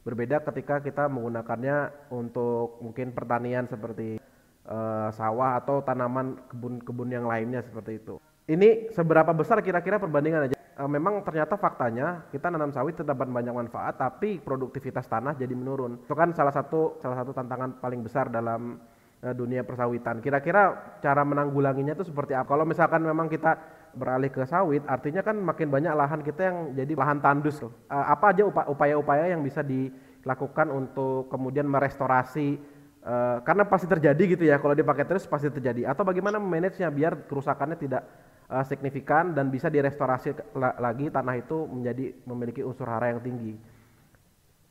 Berbeda 0.06 0.40
ketika 0.46 0.80
kita 0.80 1.10
menggunakannya 1.10 2.08
untuk 2.14 2.78
mungkin 2.80 3.10
pertanian 3.10 3.66
seperti 3.66 4.22
uh, 4.68 5.08
sawah 5.12 5.58
atau 5.58 5.82
tanaman 5.82 6.38
kebun-kebun 6.48 7.10
yang 7.10 7.26
lainnya 7.26 7.64
seperti 7.64 7.98
itu. 7.98 8.16
Ini 8.44 8.92
seberapa 8.92 9.32
besar 9.32 9.64
kira-kira 9.64 9.96
perbandingan 9.96 10.52
aja? 10.52 10.54
e, 10.74 10.82
memang 10.84 11.22
ternyata 11.22 11.54
faktanya 11.54 12.26
kita 12.28 12.50
nanam 12.50 12.74
sawit 12.74 12.98
terdapat 12.98 13.30
banyak 13.30 13.54
manfaat 13.54 13.96
tapi 13.98 14.42
produktivitas 14.42 15.06
tanah 15.06 15.38
jadi 15.38 15.54
menurun. 15.54 16.02
Itu 16.02 16.14
kan 16.18 16.34
salah 16.34 16.52
satu 16.52 16.98
salah 16.98 17.22
satu 17.22 17.30
tantangan 17.32 17.78
paling 17.78 18.02
besar 18.02 18.28
dalam 18.28 18.78
e, 19.22 19.28
dunia 19.32 19.62
persawitan. 19.62 20.18
Kira-kira 20.18 20.98
cara 21.00 21.22
menanggulanginya 21.22 21.94
itu 21.94 22.06
seperti 22.06 22.34
apa? 22.34 22.50
Kalau 22.50 22.66
misalkan 22.66 23.02
memang 23.06 23.30
kita 23.30 23.56
beralih 23.94 24.30
ke 24.30 24.42
sawit, 24.44 24.82
artinya 24.84 25.22
kan 25.22 25.38
makin 25.38 25.70
banyak 25.70 25.94
lahan 25.94 26.20
kita 26.20 26.40
yang 26.50 26.58
jadi 26.74 26.92
lahan 26.98 27.18
tandus. 27.22 27.62
E, 27.62 27.70
apa 27.88 28.34
aja 28.34 28.42
upaya-upaya 28.46 29.30
yang 29.30 29.40
bisa 29.40 29.62
dilakukan 29.62 30.68
untuk 30.70 31.30
kemudian 31.30 31.66
merestorasi 31.70 32.74
Uh, 33.04 33.44
karena 33.44 33.68
pasti 33.68 33.84
terjadi 33.84 34.22
gitu 34.32 34.48
ya 34.48 34.56
kalau 34.56 34.72
dipakai 34.72 35.04
terus 35.04 35.28
pasti 35.28 35.52
terjadi 35.52 35.92
atau 35.92 36.08
bagaimana 36.08 36.40
memanagenya 36.40 36.88
biar 36.88 37.28
kerusakannya 37.28 37.76
tidak 37.76 38.00
uh, 38.48 38.64
signifikan 38.64 39.36
dan 39.36 39.52
bisa 39.52 39.68
direstorasi 39.68 40.32
lagi 40.56 41.12
tanah 41.12 41.36
itu 41.36 41.68
menjadi 41.68 42.16
memiliki 42.24 42.64
unsur 42.64 42.88
hara 42.88 43.12
yang 43.12 43.20
tinggi. 43.20 43.60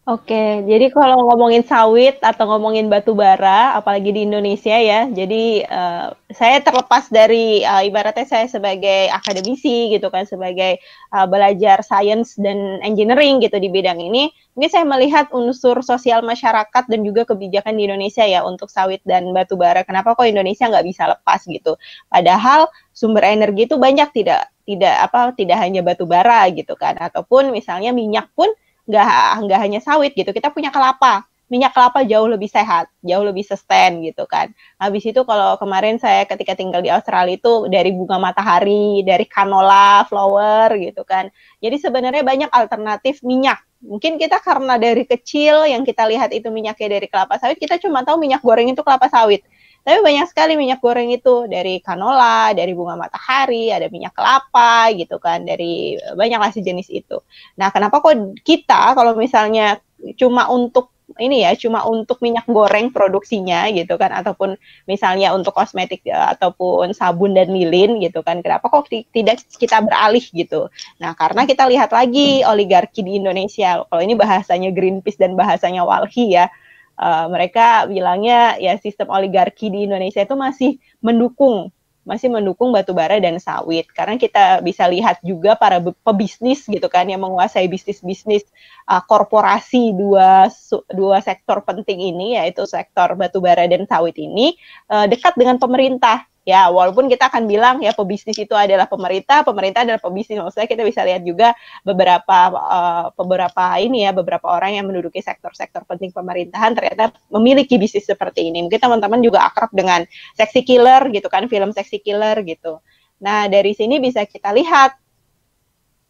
Oke, 0.04 0.68
jadi 0.68 0.92
kalau 0.92 1.32
ngomongin 1.32 1.64
sawit 1.64 2.20
atau 2.20 2.44
ngomongin 2.52 2.92
batu 2.92 3.16
bara, 3.16 3.72
apalagi 3.72 4.12
di 4.12 4.28
Indonesia 4.28 4.76
ya, 4.76 5.08
jadi 5.08 5.64
uh, 5.64 6.12
saya 6.28 6.60
terlepas 6.60 7.08
dari 7.08 7.64
uh, 7.64 7.80
ibaratnya 7.88 8.28
saya 8.28 8.52
sebagai 8.52 9.08
akademisi 9.16 9.96
gitu 9.96 10.12
kan, 10.12 10.28
sebagai 10.28 10.84
uh, 11.16 11.24
belajar 11.24 11.88
sains 11.88 12.36
dan 12.36 12.84
engineering 12.84 13.40
gitu 13.40 13.56
di 13.64 13.72
bidang 13.72 13.96
ini, 14.04 14.28
mungkin 14.60 14.72
saya 14.76 14.84
melihat 14.84 15.32
unsur 15.32 15.80
sosial 15.80 16.20
masyarakat 16.20 16.84
dan 16.84 17.00
juga 17.08 17.24
kebijakan 17.24 17.80
di 17.80 17.88
Indonesia 17.88 18.28
ya 18.28 18.44
untuk 18.44 18.68
sawit 18.68 19.00
dan 19.08 19.32
batu 19.32 19.56
bara. 19.56 19.88
Kenapa 19.88 20.20
kok 20.20 20.28
Indonesia 20.28 20.68
nggak 20.68 20.84
bisa 20.84 21.16
lepas 21.16 21.48
gitu? 21.48 21.80
Padahal 22.12 22.68
sumber 22.92 23.24
energi 23.24 23.72
itu 23.72 23.80
banyak 23.80 24.12
tidak 24.12 24.52
tidak 24.68 24.96
apa 25.00 25.32
tidak 25.32 25.64
hanya 25.64 25.80
batu 25.80 26.04
bara 26.04 26.44
gitu 26.52 26.76
kan, 26.76 27.00
ataupun 27.00 27.56
misalnya 27.56 27.96
minyak 27.96 28.28
pun 28.36 28.52
nggak 28.90 29.48
nggak 29.48 29.60
hanya 29.60 29.80
sawit 29.80 30.12
gitu 30.16 30.32
kita 30.36 30.52
punya 30.52 30.70
kelapa 30.70 31.24
minyak 31.54 31.70
kelapa 31.78 32.02
jauh 32.02 32.26
lebih 32.26 32.50
sehat, 32.50 32.90
jauh 33.06 33.22
lebih 33.22 33.46
sustain 33.46 34.02
gitu 34.02 34.26
kan. 34.26 34.50
Habis 34.82 35.14
itu 35.14 35.22
kalau 35.22 35.54
kemarin 35.62 36.02
saya 36.02 36.26
ketika 36.26 36.58
tinggal 36.58 36.82
di 36.82 36.90
Australia 36.90 37.38
itu 37.38 37.70
dari 37.70 37.94
bunga 37.94 38.18
matahari, 38.18 39.06
dari 39.06 39.30
canola 39.30 40.02
flower 40.10 40.74
gitu 40.82 41.06
kan. 41.06 41.30
Jadi 41.62 41.78
sebenarnya 41.78 42.26
banyak 42.26 42.50
alternatif 42.50 43.22
minyak. 43.22 43.62
Mungkin 43.86 44.18
kita 44.18 44.42
karena 44.42 44.82
dari 44.82 45.06
kecil 45.06 45.70
yang 45.70 45.86
kita 45.86 46.10
lihat 46.10 46.34
itu 46.34 46.50
minyaknya 46.50 46.98
dari 46.98 47.08
kelapa 47.12 47.38
sawit, 47.38 47.62
kita 47.62 47.78
cuma 47.78 48.02
tahu 48.02 48.18
minyak 48.18 48.42
goreng 48.42 48.74
itu 48.74 48.82
kelapa 48.82 49.06
sawit. 49.12 49.46
Tapi 49.84 50.00
banyak 50.00 50.28
sekali 50.32 50.56
minyak 50.56 50.80
goreng 50.80 51.12
itu. 51.12 51.46
Dari 51.52 51.84
canola, 51.84 52.56
dari 52.56 52.72
bunga 52.72 52.96
matahari, 52.96 53.68
ada 53.68 53.92
minyak 53.92 54.16
kelapa 54.16 54.90
gitu 54.96 55.20
kan, 55.20 55.44
dari 55.44 56.00
banyak 56.16 56.40
lah 56.40 56.52
jenis 56.56 56.88
itu. 56.88 57.20
Nah, 57.60 57.70
kenapa 57.70 58.00
kok 58.00 58.40
kita 58.48 58.96
kalau 58.96 59.14
misalnya 59.20 59.84
cuma 60.16 60.48
untuk 60.52 60.92
ini 61.22 61.46
ya 61.46 61.54
cuma 61.54 61.86
untuk 61.86 62.18
minyak 62.26 62.48
goreng 62.50 62.90
produksinya 62.90 63.70
gitu 63.70 64.00
kan 64.02 64.10
ataupun 64.10 64.58
misalnya 64.90 65.36
untuk 65.36 65.54
kosmetik 65.54 66.02
ya, 66.08 66.34
ataupun 66.34 66.96
sabun 66.96 67.38
dan 67.38 67.54
lilin 67.54 68.02
gitu 68.02 68.26
kan 68.26 68.42
kenapa 68.42 68.66
kok 68.72 68.90
tidak 68.90 69.44
kita 69.60 69.84
beralih 69.84 70.24
gitu? 70.34 70.72
Nah 70.98 71.14
karena 71.14 71.46
kita 71.46 71.70
lihat 71.70 71.94
lagi 71.94 72.42
oligarki 72.48 73.06
di 73.06 73.20
Indonesia. 73.22 73.84
Kalau 73.86 74.02
ini 74.02 74.16
bahasanya 74.18 74.74
Greenpeace 74.74 75.20
dan 75.22 75.38
bahasanya 75.38 75.86
Walhi 75.86 76.34
ya 76.34 76.50
uh, 76.98 77.26
mereka 77.30 77.86
bilangnya 77.90 78.58
ya 78.58 78.78
sistem 78.78 79.10
oligarki 79.10 79.70
di 79.70 79.86
Indonesia 79.86 80.22
itu 80.22 80.36
masih 80.38 80.72
mendukung 81.00 81.72
masih 82.04 82.28
mendukung 82.28 82.76
batu 82.76 82.92
bara 82.92 83.16
dan 83.20 83.40
sawit. 83.40 83.88
Karena 83.96 84.20
kita 84.20 84.60
bisa 84.60 84.84
lihat 84.92 85.24
juga 85.24 85.56
para 85.56 85.80
pebisnis 85.80 86.68
gitu 86.68 86.88
kan 86.92 87.08
yang 87.08 87.24
menguasai 87.24 87.66
bisnis-bisnis 87.72 88.44
uh, 88.92 89.00
korporasi 89.08 89.96
dua 89.96 90.52
dua 90.92 91.24
sektor 91.24 91.64
penting 91.64 92.14
ini 92.14 92.36
yaitu 92.36 92.68
sektor 92.68 93.16
batu 93.16 93.40
bara 93.40 93.64
dan 93.66 93.88
sawit 93.88 94.20
ini 94.20 94.60
uh, 94.92 95.08
dekat 95.08 95.34
dengan 95.40 95.56
pemerintah 95.56 96.28
ya 96.44 96.68
walaupun 96.68 97.08
kita 97.08 97.32
akan 97.32 97.48
bilang 97.48 97.80
ya 97.80 97.96
pebisnis 97.96 98.36
itu 98.36 98.52
adalah 98.52 98.84
pemerintah 98.92 99.48
pemerintah 99.48 99.88
adalah 99.88 100.00
pebisnis. 100.04 100.40
Maksudnya 100.44 100.68
kita 100.68 100.84
bisa 100.84 101.02
lihat 101.08 101.24
juga 101.24 101.56
beberapa 101.88 102.38
uh, 102.52 103.06
beberapa 103.16 103.80
ini 103.80 104.04
ya 104.04 104.12
beberapa 104.12 104.52
orang 104.52 104.76
yang 104.76 104.86
menduduki 104.92 105.24
sektor-sektor 105.24 105.88
penting 105.88 106.12
pemerintahan 106.12 106.76
ternyata 106.76 107.16
memiliki 107.32 107.80
bisnis 107.80 108.04
seperti 108.04 108.52
ini. 108.52 108.60
Mungkin 108.68 108.80
teman-teman 108.80 109.24
juga 109.24 109.48
akrab 109.48 109.72
dengan 109.72 110.04
seksi 110.36 110.68
killer 110.68 111.08
gitu 111.16 111.32
kan 111.32 111.48
film 111.48 111.72
seksi 111.72 112.04
killer 112.04 112.44
gitu. 112.44 112.84
Nah 113.24 113.48
dari 113.48 113.72
sini 113.72 114.04
bisa 114.04 114.28
kita 114.28 114.52
lihat 114.52 115.00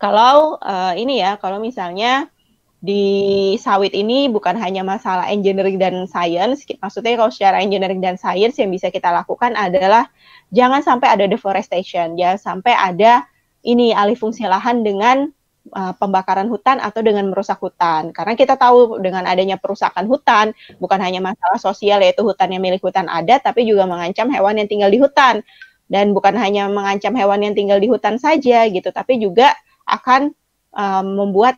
kalau 0.02 0.58
uh, 0.60 0.98
ini 0.98 1.22
ya 1.22 1.38
kalau 1.38 1.62
misalnya 1.62 2.33
di 2.84 3.56
sawit 3.64 3.96
ini 3.96 4.28
bukan 4.28 4.60
hanya 4.60 4.84
masalah 4.84 5.32
engineering 5.32 5.80
dan 5.80 6.04
science, 6.04 6.68
maksudnya 6.84 7.16
kalau 7.16 7.32
secara 7.32 7.64
engineering 7.64 8.04
dan 8.04 8.20
science 8.20 8.60
yang 8.60 8.76
bisa 8.76 8.92
kita 8.92 9.08
lakukan 9.08 9.56
adalah 9.56 10.12
jangan 10.52 10.84
sampai 10.84 11.08
ada 11.16 11.24
deforestation, 11.24 12.20
jangan 12.20 12.36
sampai 12.36 12.76
ada 12.76 13.24
ini 13.64 13.96
alih 13.96 14.20
fungsi 14.20 14.44
lahan 14.44 14.84
dengan 14.84 15.32
uh, 15.72 15.96
pembakaran 15.96 16.52
hutan 16.52 16.84
atau 16.84 17.00
dengan 17.00 17.32
merusak 17.32 17.56
hutan. 17.64 18.12
Karena 18.12 18.36
kita 18.36 18.60
tahu 18.60 19.00
dengan 19.00 19.24
adanya 19.32 19.56
perusakan 19.56 20.04
hutan 20.04 20.52
bukan 20.84 21.00
hanya 21.00 21.24
masalah 21.24 21.56
sosial 21.64 22.04
yaitu 22.04 22.20
hutan 22.20 22.52
yang 22.52 22.60
milik 22.60 22.84
hutan 22.84 23.08
ada, 23.08 23.40
tapi 23.40 23.64
juga 23.64 23.88
mengancam 23.88 24.28
hewan 24.28 24.60
yang 24.60 24.68
tinggal 24.68 24.92
di 24.92 25.00
hutan. 25.00 25.40
Dan 25.88 26.12
bukan 26.12 26.36
hanya 26.36 26.68
mengancam 26.68 27.16
hewan 27.16 27.48
yang 27.48 27.56
tinggal 27.56 27.80
di 27.80 27.88
hutan 27.88 28.20
saja 28.20 28.68
gitu, 28.68 28.92
tapi 28.92 29.24
juga 29.24 29.56
akan 29.88 30.36
um, 30.76 31.06
membuat 31.24 31.56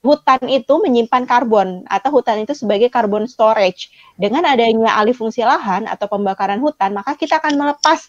hutan 0.00 0.40
itu 0.48 0.80
menyimpan 0.80 1.28
karbon 1.28 1.84
atau 1.88 2.10
hutan 2.12 2.40
itu 2.44 2.56
sebagai 2.56 2.88
carbon 2.88 3.28
storage. 3.28 3.92
Dengan 4.16 4.48
adanya 4.48 4.96
alih 4.96 5.16
fungsi 5.16 5.44
lahan 5.44 5.88
atau 5.88 6.08
pembakaran 6.08 6.60
hutan, 6.60 6.96
maka 6.96 7.16
kita 7.16 7.40
akan 7.40 7.56
melepas 7.56 8.08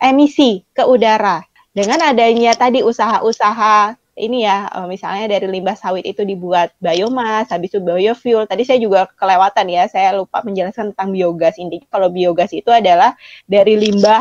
emisi 0.00 0.64
ke 0.76 0.84
udara. 0.84 1.44
Dengan 1.72 2.04
adanya 2.04 2.52
tadi 2.52 2.84
usaha-usaha 2.84 3.96
ini 4.12 4.44
ya, 4.44 4.68
eh, 4.68 4.86
misalnya 4.88 5.24
dari 5.24 5.48
limbah 5.48 5.72
sawit 5.72 6.04
itu 6.04 6.20
dibuat 6.20 6.76
biomas, 6.84 7.48
habis 7.48 7.72
itu 7.72 7.80
biofuel. 7.80 8.44
Tadi 8.44 8.62
saya 8.68 8.76
juga 8.76 9.08
kelewatan 9.16 9.66
ya, 9.72 9.88
saya 9.88 10.12
lupa 10.12 10.44
menjelaskan 10.44 10.92
tentang 10.92 11.16
biogas. 11.16 11.56
Intinya 11.56 11.88
kalau 11.88 12.12
biogas 12.12 12.52
itu 12.52 12.68
adalah 12.68 13.16
dari 13.48 13.80
limbah 13.80 14.20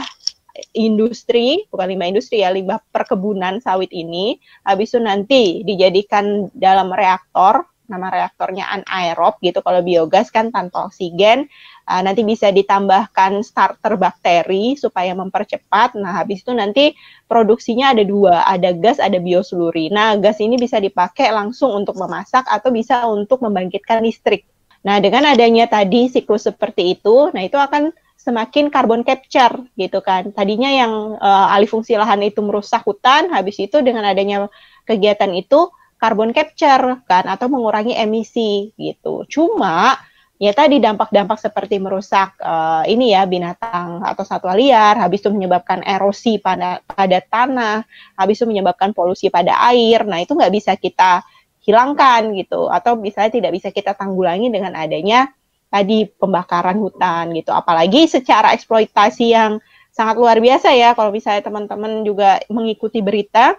industri, 0.75 1.67
bukan 1.71 1.95
limbah 1.95 2.09
industri 2.11 2.43
ya, 2.43 2.51
limbah 2.51 2.83
perkebunan 2.91 3.59
sawit 3.63 3.91
ini, 3.91 4.39
habis 4.67 4.91
itu 4.91 4.99
nanti 4.99 5.63
dijadikan 5.63 6.51
dalam 6.55 6.91
reaktor, 6.91 7.67
nama 7.91 8.07
reaktornya 8.07 8.71
anaerob 8.71 9.39
gitu, 9.43 9.59
kalau 9.59 9.83
biogas 9.83 10.31
kan 10.31 10.47
tanpa 10.51 10.87
oksigen, 10.87 11.51
uh, 11.91 11.99
nanti 11.99 12.23
bisa 12.23 12.47
ditambahkan 12.47 13.43
starter 13.43 13.99
bakteri 13.99 14.79
supaya 14.79 15.11
mempercepat, 15.11 15.99
nah 15.99 16.23
habis 16.23 16.39
itu 16.39 16.55
nanti 16.55 16.95
produksinya 17.27 17.91
ada 17.91 18.03
dua, 18.07 18.47
ada 18.47 18.71
gas, 18.71 18.99
ada 18.99 19.19
biosluri. 19.19 19.91
Nah 19.91 20.15
gas 20.19 20.39
ini 20.39 20.55
bisa 20.55 20.79
dipakai 20.79 21.35
langsung 21.35 21.75
untuk 21.75 21.99
memasak 21.99 22.47
atau 22.47 22.71
bisa 22.71 23.03
untuk 23.11 23.43
membangkitkan 23.43 23.99
listrik. 24.03 24.47
Nah, 24.81 24.97
dengan 24.97 25.29
adanya 25.29 25.69
tadi 25.69 26.09
siklus 26.09 26.49
seperti 26.49 26.97
itu, 26.97 27.29
nah 27.37 27.45
itu 27.45 27.53
akan 27.53 27.93
semakin 28.21 28.69
carbon 28.69 29.01
capture 29.01 29.65
gitu 29.73 29.99
kan. 30.05 30.29
Tadinya 30.29 30.69
yang 30.69 31.17
uh, 31.17 31.53
alih 31.57 31.65
fungsi 31.65 31.97
lahan 31.97 32.21
itu 32.21 32.45
merusak 32.45 32.85
hutan, 32.85 33.33
habis 33.33 33.57
itu 33.57 33.81
dengan 33.81 34.05
adanya 34.05 34.45
kegiatan 34.85 35.33
itu 35.33 35.73
carbon 35.97 36.29
capture 36.29 37.01
kan 37.09 37.25
atau 37.25 37.49
mengurangi 37.49 37.97
emisi 37.97 38.69
gitu. 38.77 39.25
Cuma 39.25 39.97
ya 40.41 40.53
tadi 40.53 40.77
dampak-dampak 40.81 41.37
seperti 41.37 41.77
merusak 41.77 42.37
uh, 42.41 42.85
ini 42.85 43.13
ya 43.13 43.25
binatang 43.25 44.05
atau 44.05 44.21
satwa 44.21 44.53
liar, 44.53 45.01
habis 45.01 45.25
itu 45.25 45.33
menyebabkan 45.33 45.81
erosi 45.81 46.37
pada 46.37 46.81
pada 46.85 47.21
tanah, 47.25 47.85
habis 48.17 48.37
itu 48.37 48.45
menyebabkan 48.45 48.93
polusi 48.93 49.33
pada 49.33 49.57
air. 49.73 50.05
Nah 50.05 50.21
itu 50.21 50.37
nggak 50.37 50.53
bisa 50.53 50.77
kita 50.77 51.25
hilangkan 51.61 52.33
gitu, 52.37 52.69
atau 52.69 52.97
misalnya 52.97 53.33
tidak 53.37 53.51
bisa 53.53 53.69
kita 53.69 53.93
tanggulangi 53.93 54.49
dengan 54.49 54.73
adanya 54.73 55.29
tadi 55.71 56.05
pembakaran 56.19 56.75
hutan 56.83 57.31
gitu. 57.31 57.55
Apalagi 57.55 58.05
secara 58.05 58.51
eksploitasi 58.51 59.31
yang 59.31 59.63
sangat 59.95 60.19
luar 60.19 60.37
biasa 60.43 60.75
ya 60.75 60.91
kalau 60.91 61.15
misalnya 61.15 61.47
teman-teman 61.47 62.03
juga 62.03 62.43
mengikuti 62.51 62.99
berita. 62.99 63.55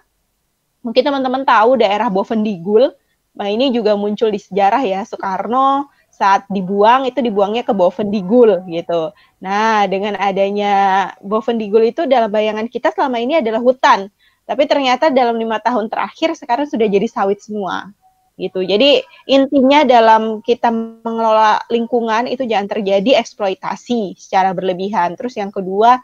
Mungkin 0.84 1.02
teman-teman 1.02 1.48
tahu 1.48 1.80
daerah 1.80 2.12
Bovendigul. 2.12 2.92
Nah, 3.32 3.48
ini 3.48 3.72
juga 3.72 3.96
muncul 3.96 4.28
di 4.28 4.36
sejarah 4.36 4.84
ya 4.84 5.00
Soekarno 5.08 5.88
saat 6.12 6.44
dibuang 6.52 7.08
itu 7.08 7.24
dibuangnya 7.24 7.64
ke 7.64 7.72
Bovendigul 7.72 8.60
gitu. 8.68 9.16
Nah, 9.40 9.88
dengan 9.88 10.20
adanya 10.20 11.08
Bovendigul 11.24 11.88
itu 11.88 12.04
dalam 12.04 12.28
bayangan 12.28 12.68
kita 12.68 12.92
selama 12.92 13.24
ini 13.24 13.40
adalah 13.40 13.64
hutan. 13.64 14.12
Tapi 14.44 14.68
ternyata 14.68 15.08
dalam 15.08 15.38
lima 15.38 15.62
tahun 15.62 15.88
terakhir 15.88 16.36
sekarang 16.36 16.68
sudah 16.68 16.84
jadi 16.90 17.08
sawit 17.08 17.40
semua 17.40 17.94
gitu. 18.36 18.64
Jadi 18.64 19.04
intinya 19.28 19.84
dalam 19.84 20.40
kita 20.40 20.72
mengelola 21.04 21.60
lingkungan 21.68 22.28
itu 22.28 22.48
jangan 22.48 22.68
terjadi 22.68 23.20
eksploitasi 23.20 24.16
secara 24.16 24.56
berlebihan. 24.56 25.14
Terus 25.16 25.36
yang 25.36 25.52
kedua, 25.52 26.00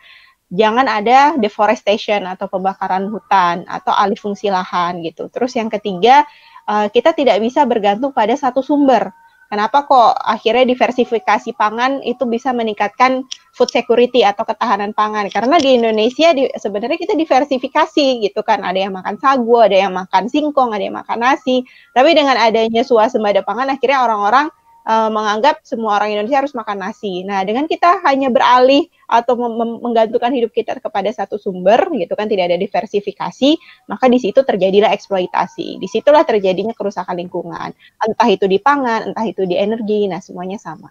jangan 0.49 0.89
ada 0.89 1.37
deforestation 1.37 2.25
atau 2.25 2.49
pembakaran 2.49 3.09
hutan 3.09 3.65
atau 3.69 3.93
alih 3.93 4.17
fungsi 4.17 4.49
lahan 4.49 5.01
gitu. 5.05 5.29
Terus 5.29 5.53
yang 5.57 5.69
ketiga, 5.73 6.25
eh, 6.69 6.87
kita 6.93 7.13
tidak 7.17 7.41
bisa 7.41 7.65
bergantung 7.69 8.13
pada 8.13 8.37
satu 8.37 8.61
sumber 8.65 9.13
Kenapa 9.49 9.89
kok 9.89 10.13
akhirnya 10.29 10.69
diversifikasi 10.69 11.57
pangan 11.57 12.05
itu 12.05 12.29
bisa 12.29 12.53
meningkatkan 12.53 13.25
food 13.57 13.73
security 13.73 14.21
atau 14.21 14.45
ketahanan 14.45 14.93
pangan? 14.93 15.33
Karena 15.33 15.57
di 15.57 15.81
Indonesia 15.81 16.37
di, 16.37 16.53
sebenarnya 16.53 17.01
kita 17.01 17.17
diversifikasi 17.17 18.29
gitu 18.29 18.45
kan. 18.45 18.61
Ada 18.61 18.89
yang 18.89 18.93
makan 18.93 19.17
sagu, 19.17 19.57
ada 19.65 19.73
yang 19.73 19.97
makan 19.97 20.29
singkong, 20.29 20.77
ada 20.77 20.85
yang 20.85 21.01
makan 21.01 21.25
nasi. 21.25 21.65
Tapi 21.97 22.13
dengan 22.13 22.37
adanya 22.37 22.85
suasembada 22.85 23.41
pangan 23.41 23.73
akhirnya 23.73 24.05
orang-orang 24.05 24.53
uh, 24.89 25.13
menganggap 25.13 25.61
semua 25.63 26.01
orang 26.01 26.17
Indonesia 26.17 26.41
harus 26.41 26.57
makan 26.57 26.81
nasi. 26.81 27.21
Nah, 27.29 27.45
dengan 27.45 27.69
kita 27.69 28.01
hanya 28.09 28.33
beralih 28.33 28.89
atau 29.05 29.37
menggantungkan 29.85 30.33
hidup 30.33 30.53
kita 30.57 30.81
kepada 30.81 31.13
satu 31.13 31.37
sumber, 31.37 31.93
gitu 31.93 32.17
kan, 32.17 32.25
tidak 32.25 32.49
ada 32.49 32.57
diversifikasi, 32.57 33.51
maka 33.89 34.05
di 34.09 34.19
situ 34.19 34.41
terjadilah 34.41 34.89
eksploitasi. 34.97 35.77
Di 35.77 35.89
situlah 35.89 36.25
terjadinya 36.25 36.73
kerusakan 36.73 37.21
lingkungan. 37.21 37.77
Entah 38.01 38.29
itu 38.33 38.49
di 38.49 38.57
pangan, 38.57 39.13
entah 39.13 39.25
itu 39.29 39.45
di 39.45 39.61
energi, 39.61 40.09
nah 40.09 40.25
semuanya 40.25 40.57
sama. 40.57 40.89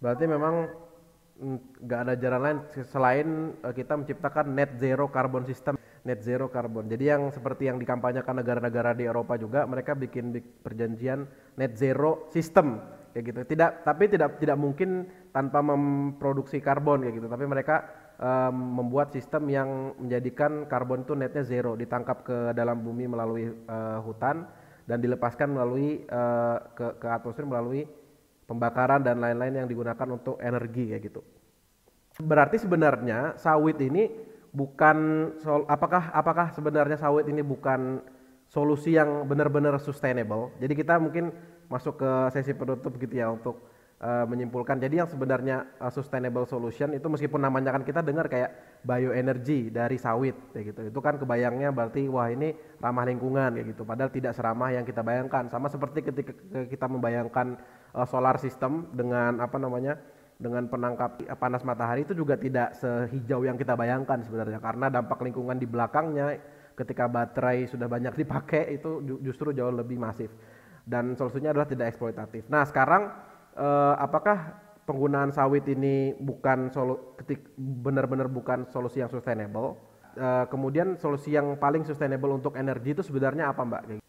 Berarti 0.00 0.24
memang 0.24 0.68
nggak 1.40 2.00
ada 2.04 2.14
jalan 2.20 2.40
lain 2.44 2.58
selain 2.84 3.28
uh, 3.64 3.72
kita 3.72 3.96
menciptakan 3.96 4.52
net 4.52 4.76
zero 4.76 5.08
carbon 5.08 5.48
system 5.48 5.80
net 6.04 6.20
zero 6.24 6.48
carbon. 6.48 6.88
Jadi 6.88 7.12
yang 7.12 7.28
seperti 7.32 7.68
yang 7.68 7.76
dikampanyekan 7.76 8.40
negara-negara 8.40 8.96
di 8.96 9.04
Eropa 9.04 9.36
juga 9.36 9.64
mereka 9.68 9.92
bikin 9.96 10.32
perjanjian 10.64 11.28
net 11.56 11.76
zero 11.76 12.28
system 12.32 12.80
kayak 13.12 13.24
gitu. 13.32 13.40
Tidak 13.56 13.84
tapi 13.84 14.08
tidak 14.08 14.40
tidak 14.40 14.56
mungkin 14.56 15.08
tanpa 15.32 15.60
memproduksi 15.60 16.60
karbon 16.60 17.04
kayak 17.04 17.14
gitu. 17.20 17.28
Tapi 17.28 17.44
mereka 17.44 17.76
um, 18.16 18.80
membuat 18.80 19.12
sistem 19.12 19.48
yang 19.48 19.96
menjadikan 19.96 20.64
karbon 20.68 21.04
itu 21.04 21.12
netnya 21.16 21.44
zero 21.44 21.76
ditangkap 21.76 22.24
ke 22.24 22.36
dalam 22.56 22.80
bumi 22.80 23.04
melalui 23.08 23.48
uh, 23.68 24.00
hutan 24.04 24.48
dan 24.88 24.98
dilepaskan 24.98 25.52
melalui 25.52 26.02
uh, 26.08 26.58
ke 26.72 26.96
ke 26.96 27.06
atmosfer 27.06 27.44
melalui 27.44 27.84
pembakaran 28.50 29.06
dan 29.06 29.22
lain-lain 29.22 29.62
yang 29.62 29.68
digunakan 29.70 30.08
untuk 30.10 30.42
energi 30.42 30.90
kayak 30.90 31.02
gitu. 31.06 31.22
Berarti 32.18 32.58
sebenarnya 32.58 33.38
sawit 33.38 33.78
ini 33.78 34.10
bukan 34.50 35.30
sol, 35.38 35.62
apakah 35.70 36.10
apakah 36.10 36.50
sebenarnya 36.50 36.98
sawit 36.98 37.30
ini 37.30 37.46
bukan 37.46 38.02
solusi 38.50 38.98
yang 38.98 39.22
benar-benar 39.30 39.78
sustainable. 39.78 40.50
Jadi 40.58 40.74
kita 40.74 40.98
mungkin 40.98 41.30
masuk 41.70 42.02
ke 42.02 42.10
sesi 42.34 42.50
penutup 42.50 42.90
gitu 42.98 43.14
ya 43.14 43.30
untuk 43.30 43.69
uh, 44.00 44.24
menyimpulkan. 44.26 44.80
Jadi 44.80 45.04
yang 45.04 45.08
sebenarnya 45.08 45.76
uh, 45.78 45.92
sustainable 45.92 46.48
solution 46.48 46.90
itu 46.96 47.06
meskipun 47.06 47.40
namanya 47.40 47.76
kan 47.76 47.84
kita 47.84 48.00
dengar 48.00 48.26
kayak 48.26 48.80
bioenergi 48.82 49.68
dari 49.68 50.00
sawit 50.00 50.34
kayak 50.56 50.64
gitu. 50.72 50.80
Itu 50.88 51.00
kan 51.04 51.20
kebayangnya 51.20 51.70
berarti 51.70 52.08
wah 52.08 52.32
ini 52.32 52.56
ramah 52.80 53.04
lingkungan 53.06 53.60
kayak 53.60 53.66
gitu. 53.76 53.82
Padahal 53.84 54.10
tidak 54.10 54.32
seramah 54.32 54.72
yang 54.72 54.84
kita 54.88 55.04
bayangkan. 55.04 55.46
Sama 55.52 55.68
seperti 55.68 56.00
ketika 56.00 56.32
kita 56.66 56.86
membayangkan 56.88 57.60
uh, 57.94 58.06
solar 58.08 58.40
system 58.40 58.88
dengan 58.96 59.38
apa 59.38 59.60
namanya 59.60 60.00
dengan 60.40 60.64
penangkap 60.72 61.20
panas 61.36 61.60
matahari 61.68 62.08
itu 62.08 62.16
juga 62.16 62.32
tidak 62.40 62.72
sehijau 62.72 63.44
yang 63.44 63.60
kita 63.60 63.76
bayangkan 63.76 64.24
sebenarnya 64.24 64.56
karena 64.56 64.88
dampak 64.88 65.20
lingkungan 65.20 65.60
di 65.60 65.68
belakangnya 65.68 66.40
ketika 66.72 67.04
baterai 67.12 67.68
sudah 67.68 67.84
banyak 67.84 68.16
dipakai 68.16 68.72
itu 68.72 69.04
justru 69.20 69.52
jauh 69.52 69.68
lebih 69.68 70.00
masif 70.00 70.32
dan 70.88 71.12
solusinya 71.12 71.52
adalah 71.52 71.68
tidak 71.68 71.92
eksploitatif. 71.92 72.48
Nah 72.48 72.64
sekarang 72.64 73.12
uh, 73.60 73.94
apakah 74.00 74.56
penggunaan 74.88 75.30
sawit 75.30 75.68
ini 75.68 76.16
bukan 76.16 76.72
solu 76.72 77.14
benar-benar 77.60 78.26
bukan 78.32 78.66
solusi 78.72 79.04
yang 79.04 79.12
sustainable? 79.12 79.76
Uh, 80.18 80.48
kemudian 80.50 80.98
solusi 80.98 81.36
yang 81.36 81.54
paling 81.60 81.86
sustainable 81.86 82.34
untuk 82.34 82.58
energi 82.58 82.98
itu 82.98 83.04
sebenarnya 83.04 83.52
apa 83.54 83.62
mbak? 83.62 84.02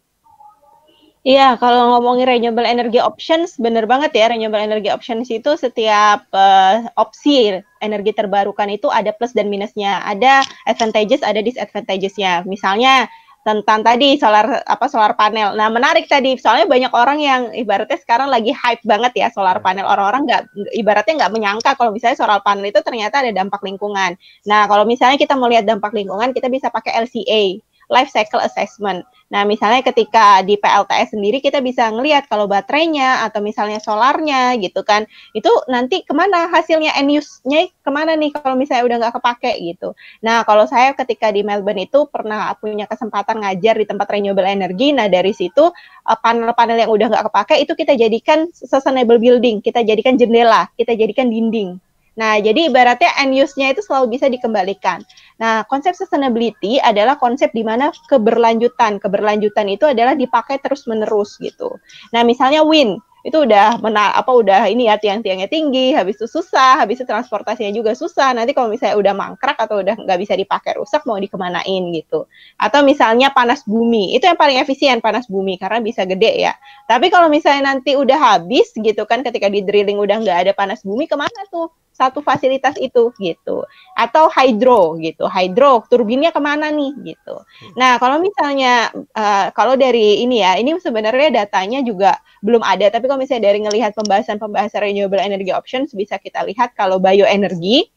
Iya, 1.22 1.54
kalau 1.62 1.94
ngomongin 1.94 2.26
renewable 2.26 2.66
energy 2.66 2.98
options, 2.98 3.54
bener 3.54 3.86
banget 3.86 4.10
ya, 4.10 4.26
renewable 4.26 4.58
energy 4.58 4.90
options 4.90 5.30
itu 5.30 5.54
setiap 5.54 6.26
uh, 6.34 6.82
opsi 6.98 7.62
energi 7.78 8.10
terbarukan 8.10 8.66
itu 8.66 8.90
ada 8.90 9.14
plus 9.14 9.30
dan 9.30 9.46
minusnya, 9.46 10.02
ada 10.02 10.42
advantages, 10.66 11.22
ada 11.22 11.38
disadvantagesnya. 11.38 12.42
Misalnya 12.42 13.06
tentang 13.42 13.82
tadi 13.82 14.14
solar 14.22 14.62
apa 14.62 14.86
solar 14.86 15.18
panel. 15.18 15.58
Nah 15.58 15.66
menarik 15.66 16.06
tadi, 16.06 16.38
soalnya 16.38 16.70
banyak 16.70 16.92
orang 16.94 17.18
yang 17.18 17.42
ibaratnya 17.50 17.98
sekarang 17.98 18.30
lagi 18.30 18.54
hype 18.54 18.86
banget 18.86 19.12
ya 19.18 19.28
solar 19.34 19.58
iya. 19.58 19.64
panel. 19.66 19.86
Orang-orang 19.90 20.22
nggak 20.30 20.42
ibaratnya 20.78 21.14
nggak 21.26 21.32
menyangka 21.34 21.70
kalau 21.74 21.90
misalnya 21.90 22.14
solar 22.14 22.38
panel 22.46 22.70
itu 22.70 22.78
ternyata 22.86 23.18
ada 23.18 23.34
dampak 23.34 23.58
lingkungan. 23.66 24.14
Nah 24.46 24.70
kalau 24.70 24.86
misalnya 24.86 25.18
kita 25.18 25.34
melihat 25.34 25.66
dampak 25.66 25.90
lingkungan, 25.90 26.30
kita 26.30 26.46
bisa 26.46 26.70
pakai 26.70 27.02
LCA 27.02 27.58
life 27.92 28.08
cycle 28.08 28.40
assessment. 28.40 29.04
Nah, 29.28 29.44
misalnya 29.44 29.84
ketika 29.84 30.40
di 30.44 30.56
PLTS 30.56 31.12
sendiri 31.16 31.44
kita 31.44 31.60
bisa 31.60 31.88
ngelihat 31.92 32.28
kalau 32.28 32.48
baterainya 32.48 33.24
atau 33.28 33.44
misalnya 33.44 33.80
solarnya 33.80 34.56
gitu 34.60 34.80
kan, 34.84 35.04
itu 35.36 35.48
nanti 35.68 36.04
ke 36.04 36.12
mana 36.16 36.48
hasilnya 36.48 36.96
end 36.96 37.12
use-nya 37.12 37.68
ke 37.68 37.90
mana 37.92 38.16
nih 38.16 38.32
kalau 38.32 38.56
misalnya 38.56 38.84
udah 38.88 38.96
nggak 39.04 39.14
kepake 39.20 39.52
gitu. 39.72 39.96
Nah, 40.24 40.44
kalau 40.44 40.64
saya 40.68 40.96
ketika 40.96 41.28
di 41.32 41.44
Melbourne 41.44 41.84
itu 41.84 42.08
pernah 42.08 42.52
punya 42.56 42.88
kesempatan 42.88 43.44
ngajar 43.44 43.76
di 43.76 43.84
tempat 43.88 44.08
renewable 44.08 44.48
energy, 44.48 44.92
nah 44.96 45.08
dari 45.08 45.36
situ 45.36 45.72
eh, 46.08 46.18
panel-panel 46.20 46.76
yang 46.80 46.92
udah 46.92 47.06
nggak 47.12 47.24
kepake 47.32 47.54
itu 47.64 47.72
kita 47.76 47.92
jadikan 47.96 48.48
sustainable 48.52 49.20
building, 49.20 49.60
kita 49.60 49.84
jadikan 49.84 50.16
jendela, 50.16 50.68
kita 50.76 50.96
jadikan 50.96 51.28
dinding. 51.28 51.80
Nah, 52.12 52.36
jadi 52.40 52.68
ibaratnya 52.68 53.08
end 53.20 53.32
use-nya 53.32 53.72
itu 53.72 53.80
selalu 53.80 54.18
bisa 54.18 54.28
dikembalikan. 54.28 55.00
Nah, 55.40 55.64
konsep 55.64 55.96
sustainability 55.96 56.76
adalah 56.76 57.16
konsep 57.16 57.48
di 57.56 57.64
mana 57.64 57.88
keberlanjutan. 58.08 59.00
Keberlanjutan 59.00 59.66
itu 59.72 59.88
adalah 59.88 60.12
dipakai 60.12 60.60
terus-menerus 60.60 61.40
gitu. 61.40 61.80
Nah, 62.12 62.20
misalnya 62.22 62.60
wind 62.60 63.00
itu 63.22 63.38
udah 63.46 63.78
mena 63.78 64.10
apa 64.18 64.34
udah 64.34 64.66
ini 64.66 64.90
ya 64.90 64.98
tiang-tiangnya 64.98 65.46
tinggi, 65.46 65.94
habis 65.94 66.18
itu 66.18 66.26
susah, 66.26 66.82
habis 66.82 66.98
itu 66.98 67.06
transportasinya 67.06 67.70
juga 67.70 67.94
susah. 67.94 68.34
Nanti 68.34 68.50
kalau 68.50 68.66
misalnya 68.66 68.98
udah 68.98 69.14
mangkrak 69.14 69.54
atau 69.62 69.78
udah 69.78 69.94
nggak 69.94 70.18
bisa 70.18 70.34
dipakai 70.34 70.74
rusak 70.74 71.06
mau 71.06 71.16
dikemanain 71.22 71.82
gitu. 71.94 72.26
Atau 72.58 72.82
misalnya 72.82 73.30
panas 73.30 73.62
bumi, 73.62 74.18
itu 74.18 74.26
yang 74.26 74.34
paling 74.34 74.58
efisien 74.58 74.98
panas 74.98 75.30
bumi 75.30 75.54
karena 75.54 75.78
bisa 75.78 76.02
gede 76.02 76.50
ya. 76.50 76.52
Tapi 76.90 77.14
kalau 77.14 77.30
misalnya 77.30 77.72
nanti 77.74 77.94
udah 77.94 78.18
habis 78.18 78.74
gitu 78.74 79.06
kan 79.06 79.22
ketika 79.22 79.46
di 79.46 79.62
drilling 79.62 80.02
udah 80.02 80.18
nggak 80.18 80.38
ada 80.50 80.52
panas 80.58 80.82
bumi 80.82 81.06
ke 81.06 81.14
mana 81.14 81.46
tuh? 81.46 81.70
Satu 81.92 82.24
fasilitas 82.24 82.74
itu 82.80 83.12
gitu. 83.20 83.62
Atau 83.94 84.26
hydro 84.32 84.98
gitu. 84.98 85.28
Hydro 85.28 85.84
turbinnya 85.86 86.32
ke 86.34 86.40
mana 86.42 86.72
nih 86.72 87.14
gitu. 87.14 87.36
Nah 87.78 88.00
kalau 88.02 88.18
misalnya 88.18 88.90
uh, 89.14 89.52
kalau 89.54 89.78
dari 89.78 90.24
ini 90.24 90.42
ya 90.42 90.58
ini 90.58 90.74
sebenarnya 90.80 91.44
datanya 91.44 91.84
juga 91.84 92.18
belum 92.42 92.64
ada. 92.64 92.90
Tapi 92.90 93.06
kalau 93.06 93.20
misalnya 93.20 93.52
dari 93.52 93.62
ngelihat 93.62 93.94
pembahasan-pembahasan 93.94 94.82
renewable 94.82 95.22
energy 95.22 95.54
options 95.54 95.94
bisa 95.94 96.18
kita 96.18 96.42
lihat 96.48 96.74
kalau 96.74 96.98
bioenergi 96.98 97.92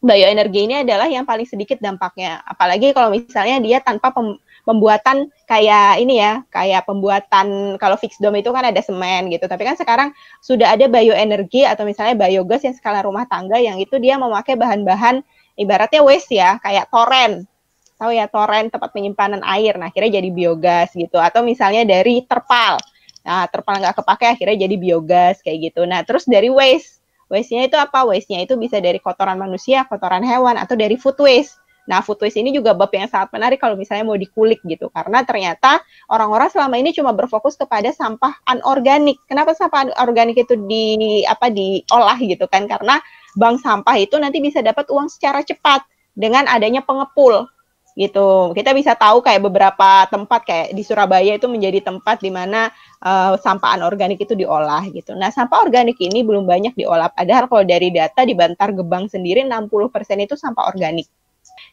bioenergi 0.00 0.68
ini 0.68 0.74
adalah 0.84 1.08
yang 1.08 1.24
paling 1.24 1.48
sedikit 1.48 1.80
dampaknya 1.80 2.44
apalagi 2.44 2.92
kalau 2.92 3.08
misalnya 3.10 3.58
dia 3.58 3.78
tanpa 3.80 4.12
pem, 4.12 4.36
pembuatan 4.66 5.30
kayak 5.46 6.02
ini 6.02 6.18
ya, 6.18 6.42
kayak 6.50 6.90
pembuatan 6.90 7.78
kalau 7.78 7.94
fixed 7.94 8.18
dome 8.18 8.42
itu 8.42 8.50
kan 8.50 8.66
ada 8.66 8.82
semen 8.82 9.30
gitu. 9.30 9.46
Tapi 9.46 9.62
kan 9.62 9.78
sekarang 9.78 10.10
sudah 10.42 10.74
ada 10.74 10.90
bioenergi 10.90 11.62
atau 11.62 11.86
misalnya 11.86 12.18
biogas 12.18 12.66
yang 12.66 12.74
skala 12.74 13.06
rumah 13.06 13.30
tangga 13.30 13.62
yang 13.62 13.78
itu 13.78 13.96
dia 14.02 14.18
memakai 14.18 14.58
bahan-bahan 14.58 15.22
ibaratnya 15.54 16.02
waste 16.02 16.34
ya, 16.34 16.58
kayak 16.58 16.90
toren. 16.90 17.46
Tahu 17.96 18.12
ya 18.12 18.28
toren 18.28 18.68
tempat 18.68 18.90
penyimpanan 18.92 19.40
air. 19.46 19.78
Nah, 19.80 19.88
akhirnya 19.88 20.20
jadi 20.20 20.28
biogas 20.28 20.92
gitu. 20.92 21.16
Atau 21.16 21.46
misalnya 21.46 21.86
dari 21.86 22.26
terpal. 22.26 22.76
Nah, 23.24 23.48
terpal 23.48 23.80
nggak 23.80 23.96
kepake 24.02 24.26
akhirnya 24.36 24.68
jadi 24.68 24.76
biogas 24.76 25.40
kayak 25.40 25.72
gitu. 25.72 25.86
Nah, 25.88 26.02
terus 26.04 26.28
dari 26.28 26.52
waste. 26.52 26.95
Waste-nya 27.26 27.66
itu 27.66 27.76
apa? 27.78 28.06
Waste-nya 28.06 28.46
itu 28.46 28.54
bisa 28.54 28.78
dari 28.78 29.02
kotoran 29.02 29.38
manusia, 29.38 29.82
kotoran 29.90 30.22
hewan, 30.22 30.54
atau 30.54 30.78
dari 30.78 30.94
food 30.94 31.18
waste. 31.18 31.58
Nah, 31.86 32.02
food 32.02 32.18
waste 32.18 32.42
ini 32.42 32.50
juga 32.50 32.74
bab 32.74 32.90
yang 32.90 33.06
sangat 33.06 33.30
menarik 33.30 33.62
kalau 33.62 33.78
misalnya 33.78 34.02
mau 34.06 34.18
dikulik 34.18 34.58
gitu. 34.66 34.90
Karena 34.90 35.22
ternyata 35.22 35.82
orang-orang 36.10 36.50
selama 36.50 36.74
ini 36.78 36.90
cuma 36.90 37.14
berfokus 37.14 37.54
kepada 37.54 37.94
sampah 37.94 38.34
anorganik. 38.50 39.22
Kenapa 39.30 39.54
sampah 39.54 39.94
anorganik 39.94 40.38
itu 40.38 40.58
di 40.66 41.22
apa 41.26 41.46
diolah 41.50 42.18
gitu 42.18 42.46
kan? 42.50 42.66
Karena 42.66 42.98
bank 43.38 43.62
sampah 43.62 43.96
itu 44.02 44.18
nanti 44.18 44.42
bisa 44.42 44.62
dapat 44.62 44.90
uang 44.90 45.06
secara 45.06 45.46
cepat 45.46 45.86
dengan 46.18 46.50
adanya 46.50 46.82
pengepul 46.82 47.46
gitu. 47.96 48.52
Kita 48.52 48.76
bisa 48.76 48.92
tahu 48.92 49.24
kayak 49.24 49.40
beberapa 49.40 50.04
tempat 50.12 50.44
kayak 50.44 50.76
di 50.76 50.84
Surabaya 50.84 51.32
itu 51.40 51.48
menjadi 51.48 51.80
tempat 51.80 52.20
di 52.20 52.28
mana 52.28 52.68
uh, 53.00 53.40
sampah 53.40 53.72
anorganik 53.72 54.20
itu 54.20 54.36
diolah 54.36 54.84
gitu. 54.92 55.16
Nah, 55.16 55.32
sampah 55.32 55.64
organik 55.64 55.96
ini 56.04 56.20
belum 56.20 56.44
banyak 56.44 56.76
diolah. 56.76 57.08
Padahal 57.08 57.48
kalau 57.48 57.64
dari 57.64 57.88
data 57.88 58.22
di 58.28 58.36
Bantar 58.36 58.76
Gebang 58.76 59.08
sendiri 59.08 59.42
60% 59.48 59.80
itu 60.20 60.36
sampah 60.36 60.68
organik. 60.68 61.08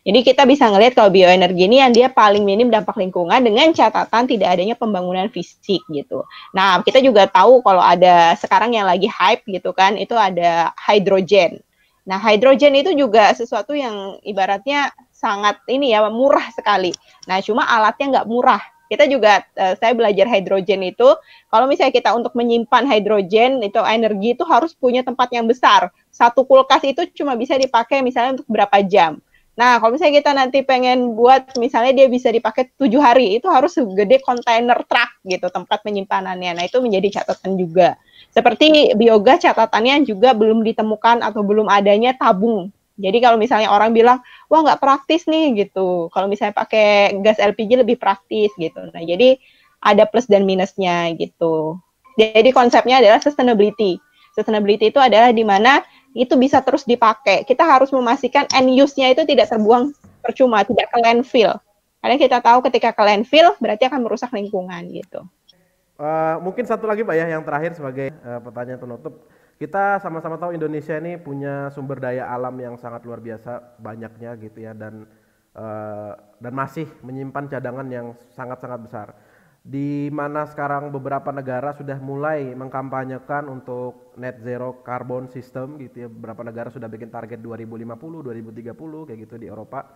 Jadi 0.04 0.20
kita 0.20 0.44
bisa 0.44 0.68
ngelihat 0.68 1.00
kalau 1.00 1.12
bioenergi 1.12 1.64
ini 1.64 1.80
yang 1.80 1.92
dia 1.96 2.08
paling 2.12 2.44
minim 2.44 2.68
dampak 2.68 3.00
lingkungan 3.00 3.40
dengan 3.40 3.72
catatan 3.72 4.28
tidak 4.28 4.60
adanya 4.60 4.76
pembangunan 4.76 5.32
fisik 5.32 5.80
gitu. 5.92 6.28
Nah, 6.52 6.84
kita 6.84 7.00
juga 7.00 7.28
tahu 7.28 7.64
kalau 7.64 7.80
ada 7.80 8.36
sekarang 8.36 8.76
yang 8.76 8.88
lagi 8.88 9.08
hype 9.08 9.48
gitu 9.48 9.72
kan, 9.72 9.96
itu 9.96 10.16
ada 10.16 10.76
hidrogen. 10.76 11.64
Nah, 12.04 12.20
hidrogen 12.20 12.76
itu 12.76 12.92
juga 12.92 13.32
sesuatu 13.32 13.72
yang 13.72 14.20
ibaratnya 14.28 14.92
sangat 15.24 15.64
ini 15.72 15.96
ya 15.96 16.04
murah 16.12 16.52
sekali. 16.52 16.92
Nah, 17.32 17.40
cuma 17.40 17.64
alatnya 17.64 18.20
nggak 18.20 18.28
murah. 18.28 18.60
Kita 18.92 19.08
juga 19.08 19.42
uh, 19.56 19.74
saya 19.80 19.96
belajar 19.96 20.28
hidrogen 20.28 20.84
itu 20.84 21.08
kalau 21.48 21.66
misalnya 21.66 21.96
kita 21.96 22.12
untuk 22.12 22.36
menyimpan 22.36 22.84
hidrogen 22.86 23.64
itu 23.64 23.80
energi 23.80 24.36
itu 24.36 24.44
harus 24.44 24.76
punya 24.76 25.02
tempat 25.02 25.32
yang 25.32 25.48
besar. 25.48 25.90
Satu 26.12 26.44
kulkas 26.44 26.84
itu 26.84 27.08
cuma 27.16 27.40
bisa 27.40 27.56
dipakai 27.56 28.04
misalnya 28.04 28.44
untuk 28.44 28.48
berapa 28.52 28.84
jam. 28.84 29.24
Nah, 29.54 29.78
kalau 29.78 29.94
misalnya 29.94 30.18
kita 30.18 30.32
nanti 30.34 30.66
pengen 30.66 31.14
buat, 31.14 31.54
misalnya 31.62 31.94
dia 31.94 32.10
bisa 32.10 32.34
dipakai 32.34 32.74
tujuh 32.74 32.98
hari, 32.98 33.38
itu 33.38 33.46
harus 33.46 33.78
segede 33.78 34.18
kontainer 34.26 34.82
truk 34.82 35.12
gitu 35.30 35.46
tempat 35.54 35.86
penyimpanannya. 35.86 36.58
Nah, 36.58 36.64
itu 36.66 36.82
menjadi 36.82 37.22
catatan 37.22 37.54
juga. 37.54 37.94
Seperti 38.34 38.98
biogas 38.98 39.46
catatannya 39.46 40.10
juga 40.10 40.34
belum 40.34 40.66
ditemukan 40.66 41.22
atau 41.22 41.46
belum 41.46 41.70
adanya 41.70 42.18
tabung. 42.18 42.74
Jadi 42.94 43.18
kalau 43.26 43.42
misalnya 43.42 43.74
orang 43.74 43.90
bilang, 43.90 44.22
wah 44.50 44.62
nggak 44.62 44.78
praktis 44.78 45.26
nih 45.26 45.66
gitu. 45.66 46.14
Kalau 46.14 46.30
misalnya 46.30 46.54
pakai 46.54 47.18
gas 47.26 47.42
LPG 47.42 47.82
lebih 47.82 47.98
praktis 47.98 48.54
gitu. 48.56 48.86
Nah, 48.94 49.02
jadi 49.02 49.42
ada 49.82 50.06
plus 50.06 50.30
dan 50.30 50.46
minusnya 50.46 51.10
gitu. 51.18 51.82
Jadi 52.16 52.54
konsepnya 52.54 53.02
adalah 53.02 53.18
sustainability. 53.18 53.98
Sustainability 54.38 54.94
itu 54.94 55.02
adalah 55.02 55.34
di 55.34 55.42
mana 55.42 55.82
itu 56.14 56.38
bisa 56.38 56.62
terus 56.62 56.86
dipakai. 56.86 57.42
Kita 57.44 57.66
harus 57.66 57.90
memastikan 57.90 58.46
end 58.54 58.70
use-nya 58.70 59.10
itu 59.10 59.26
tidak 59.26 59.50
terbuang 59.50 59.94
percuma, 60.22 60.62
tidak 60.62 60.94
ke 60.94 60.98
landfill. 61.02 61.58
Karena 62.00 62.16
kita 62.22 62.38
tahu 62.44 62.62
ketika 62.70 62.94
ke 62.94 63.02
landfill 63.02 63.58
berarti 63.58 63.90
akan 63.90 64.06
merusak 64.06 64.30
lingkungan 64.30 64.86
gitu. 64.94 65.26
Uh, 65.98 66.42
mungkin 66.42 66.66
satu 66.66 66.90
lagi 66.90 67.06
Pak 67.06 67.16
ya 67.16 67.30
yang 67.30 67.46
terakhir 67.46 67.78
sebagai 67.78 68.14
uh, 68.26 68.42
pertanyaan 68.42 68.82
penutup. 68.82 69.14
Kita 69.58 70.02
sama-sama 70.02 70.36
tahu 70.36 70.58
Indonesia 70.58 70.98
ini 70.98 71.16
punya 71.22 71.70
sumber 71.72 72.02
daya 72.02 72.28
alam 72.28 72.58
yang 72.60 72.76
sangat 72.76 73.06
luar 73.06 73.22
biasa 73.22 73.80
banyaknya 73.80 74.36
gitu 74.42 74.60
ya 74.66 74.74
dan 74.74 75.06
uh, 75.56 76.14
dan 76.42 76.54
masih 76.54 76.90
menyimpan 77.06 77.48
cadangan 77.48 77.88
yang 77.88 78.18
sangat-sangat 78.34 78.80
besar 78.84 79.08
di 79.64 80.12
mana 80.12 80.44
sekarang 80.44 80.92
beberapa 80.92 81.32
negara 81.32 81.72
sudah 81.72 81.96
mulai 82.04 82.52
mengkampanyekan 82.52 83.48
untuk 83.48 84.12
net 84.20 84.44
zero 84.44 84.84
carbon 84.84 85.32
system 85.32 85.80
gitu 85.80 86.04
ya. 86.04 86.08
Beberapa 86.12 86.44
negara 86.44 86.68
sudah 86.68 86.92
bikin 86.92 87.08
target 87.08 87.40
2050, 87.40 87.96
2030 87.96 89.08
kayak 89.08 89.20
gitu 89.24 89.36
di 89.40 89.48
Eropa. 89.48 89.88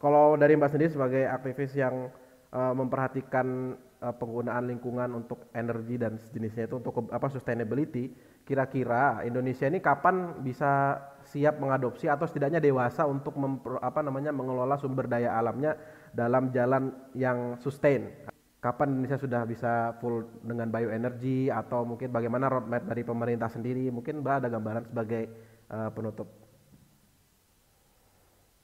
Kalau 0.00 0.40
dari 0.40 0.56
Mbak 0.56 0.70
sendiri 0.72 0.90
sebagai 0.90 1.28
aktivis 1.28 1.76
yang 1.76 2.08
uh, 2.48 2.72
memperhatikan 2.72 3.76
uh, 4.00 4.14
penggunaan 4.16 4.72
lingkungan 4.72 5.20
untuk 5.20 5.52
energi 5.52 6.00
dan 6.00 6.16
sejenisnya 6.16 6.64
itu 6.64 6.80
untuk 6.80 7.04
apa 7.12 7.28
sustainability, 7.28 8.08
kira-kira 8.44 9.24
Indonesia 9.24 9.64
ini 9.64 9.80
kapan 9.80 10.44
bisa 10.44 11.00
siap 11.24 11.56
mengadopsi 11.56 12.06
atau 12.06 12.28
setidaknya 12.28 12.60
dewasa 12.60 13.08
untuk 13.08 13.32
memper, 13.40 13.80
apa 13.80 14.04
namanya 14.04 14.30
mengelola 14.30 14.76
sumber 14.76 15.08
daya 15.08 15.32
alamnya 15.32 15.74
dalam 16.12 16.52
jalan 16.52 16.92
yang 17.16 17.56
sustain? 17.64 18.12
Kapan 18.60 18.96
Indonesia 18.96 19.20
sudah 19.20 19.44
bisa 19.44 19.96
full 20.00 20.24
dengan 20.40 20.72
bioenergi 20.72 21.52
atau 21.52 21.84
mungkin 21.84 22.08
bagaimana 22.12 22.48
roadmap 22.48 22.84
dari 22.84 23.04
pemerintah 23.04 23.48
sendiri? 23.52 23.92
Mungkin 23.92 24.24
Mbak 24.24 24.34
ada 24.40 24.48
gambaran 24.48 24.84
sebagai 24.88 25.22
uh, 25.68 25.92
penutup 25.92 26.43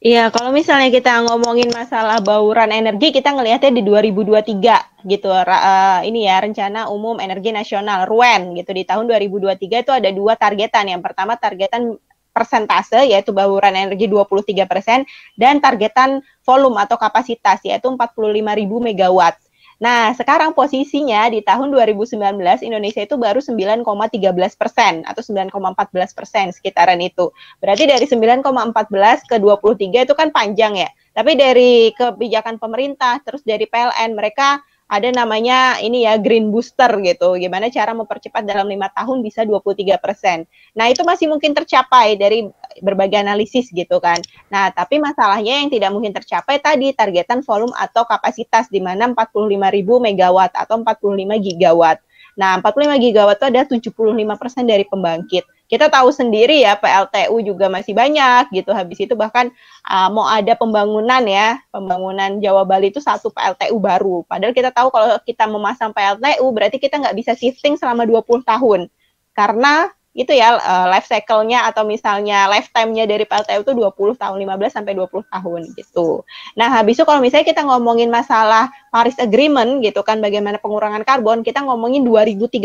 Iya, 0.01 0.33
kalau 0.33 0.49
misalnya 0.49 0.89
kita 0.89 1.29
ngomongin 1.29 1.69
masalah 1.77 2.25
bauran 2.25 2.73
energi, 2.73 3.13
kita 3.13 3.37
ngelihatnya 3.37 3.69
di 3.69 3.83
2023 3.85 5.05
gitu. 5.05 5.29
Uh, 5.29 6.01
ini 6.09 6.25
ya 6.25 6.41
rencana 6.41 6.89
umum 6.89 7.21
energi 7.21 7.53
nasional 7.53 8.09
(RUEN) 8.09 8.57
gitu 8.57 8.73
di 8.73 8.89
tahun 8.89 9.05
2023 9.05 9.85
itu 9.85 9.93
ada 9.93 10.09
dua 10.09 10.41
targetan. 10.41 10.89
Yang 10.89 11.05
pertama 11.05 11.37
targetan 11.37 12.01
persentase 12.33 13.13
yaitu 13.13 13.37
bauran 13.37 13.77
energi 13.77 14.09
23% 14.09 15.05
dan 15.37 15.61
targetan 15.61 16.25
volume 16.49 16.81
atau 16.81 16.97
kapasitas 16.97 17.61
yaitu 17.69 17.93
45.000 17.93 18.41
megawatt. 18.81 19.37
Nah, 19.81 20.13
sekarang 20.13 20.53
posisinya 20.53 21.33
di 21.33 21.41
tahun 21.41 21.73
2019 21.73 22.21
Indonesia 22.69 23.01
itu 23.01 23.17
baru 23.17 23.41
9,13 23.41 23.81
persen 24.61 25.01
atau 25.09 25.25
9,14 25.25 26.13
persen 26.13 26.53
sekitaran 26.53 27.01
itu. 27.01 27.33
Berarti 27.65 27.89
dari 27.89 28.05
9,14 28.05 29.25
ke 29.25 29.41
23 29.41 30.05
itu 30.05 30.13
kan 30.13 30.29
panjang 30.37 30.77
ya. 30.85 30.93
Tapi 31.17 31.33
dari 31.33 31.97
kebijakan 31.97 32.61
pemerintah 32.61 33.25
terus 33.25 33.41
dari 33.41 33.65
PLN 33.65 34.13
mereka 34.13 34.61
ada 34.91 35.07
namanya 35.15 35.79
ini 35.79 36.03
ya 36.03 36.19
green 36.19 36.51
booster 36.51 36.91
gitu. 37.07 37.39
Gimana 37.39 37.71
cara 37.71 37.95
mempercepat 37.95 38.43
dalam 38.43 38.67
lima 38.67 38.91
tahun 38.91 39.23
bisa 39.23 39.47
23 39.47 40.03
persen. 40.03 40.51
Nah 40.75 40.91
itu 40.91 41.07
masih 41.07 41.31
mungkin 41.31 41.55
tercapai 41.55 42.19
dari 42.19 42.51
berbagai 42.83 43.23
analisis 43.23 43.71
gitu 43.71 44.03
kan. 44.03 44.19
Nah 44.51 44.75
tapi 44.75 44.99
masalahnya 44.99 45.63
yang 45.63 45.71
tidak 45.71 45.95
mungkin 45.95 46.11
tercapai 46.11 46.59
tadi 46.59 46.91
targetan 46.91 47.47
volume 47.47 47.71
atau 47.79 48.03
kapasitas 48.03 48.67
di 48.67 48.83
mana 48.83 49.07
45 49.15 49.47
ribu 49.71 50.03
megawatt 50.03 50.59
atau 50.59 50.83
45 50.83 51.39
gigawatt. 51.39 52.03
Nah 52.35 52.59
45 52.59 52.99
gigawatt 52.99 53.39
itu 53.39 53.47
ada 53.47 53.63
75 53.63 53.95
persen 54.43 54.67
dari 54.67 54.83
pembangkit 54.83 55.47
kita 55.71 55.87
tahu 55.87 56.11
sendiri 56.11 56.67
ya 56.67 56.75
PLTU 56.75 57.39
juga 57.47 57.71
masih 57.71 57.95
banyak 57.95 58.51
gitu. 58.51 58.75
Habis 58.75 59.07
itu 59.07 59.15
bahkan 59.15 59.55
uh, 59.87 60.11
mau 60.11 60.27
ada 60.27 60.59
pembangunan 60.59 61.23
ya, 61.23 61.63
pembangunan 61.71 62.43
Jawa 62.43 62.67
Bali 62.67 62.91
itu 62.91 62.99
satu 62.99 63.31
PLTU 63.31 63.79
baru. 63.79 64.27
Padahal 64.27 64.51
kita 64.51 64.75
tahu 64.75 64.91
kalau 64.91 65.15
kita 65.23 65.47
memasang 65.47 65.95
PLTU 65.95 66.43
berarti 66.51 66.83
kita 66.83 66.99
nggak 66.99 67.15
bisa 67.15 67.39
shifting 67.39 67.79
selama 67.79 68.03
20 68.03 68.43
tahun. 68.43 68.91
Karena 69.31 69.87
itu 70.11 70.35
ya 70.35 70.59
uh, 70.59 70.91
life 70.91 71.07
cycle-nya 71.07 71.71
atau 71.71 71.87
misalnya 71.87 72.51
lifetime-nya 72.51 73.07
dari 73.07 73.23
PLTU 73.23 73.63
itu 73.63 73.73
20 73.79 74.19
tahun, 74.19 74.37
15 74.43 74.75
sampai 74.75 74.93
20 74.99 75.23
tahun 75.23 75.61
gitu. 75.79 76.27
Nah, 76.59 76.67
habis 76.67 76.99
itu 76.99 77.07
kalau 77.07 77.23
misalnya 77.23 77.47
kita 77.47 77.63
ngomongin 77.63 78.11
masalah 78.11 78.75
Paris 78.91 79.15
Agreement 79.23 79.79
gitu 79.87 80.03
kan 80.03 80.19
bagaimana 80.19 80.59
pengurangan 80.59 81.07
karbon, 81.07 81.47
kita 81.47 81.63
ngomongin 81.63 82.03
2030 82.03 82.59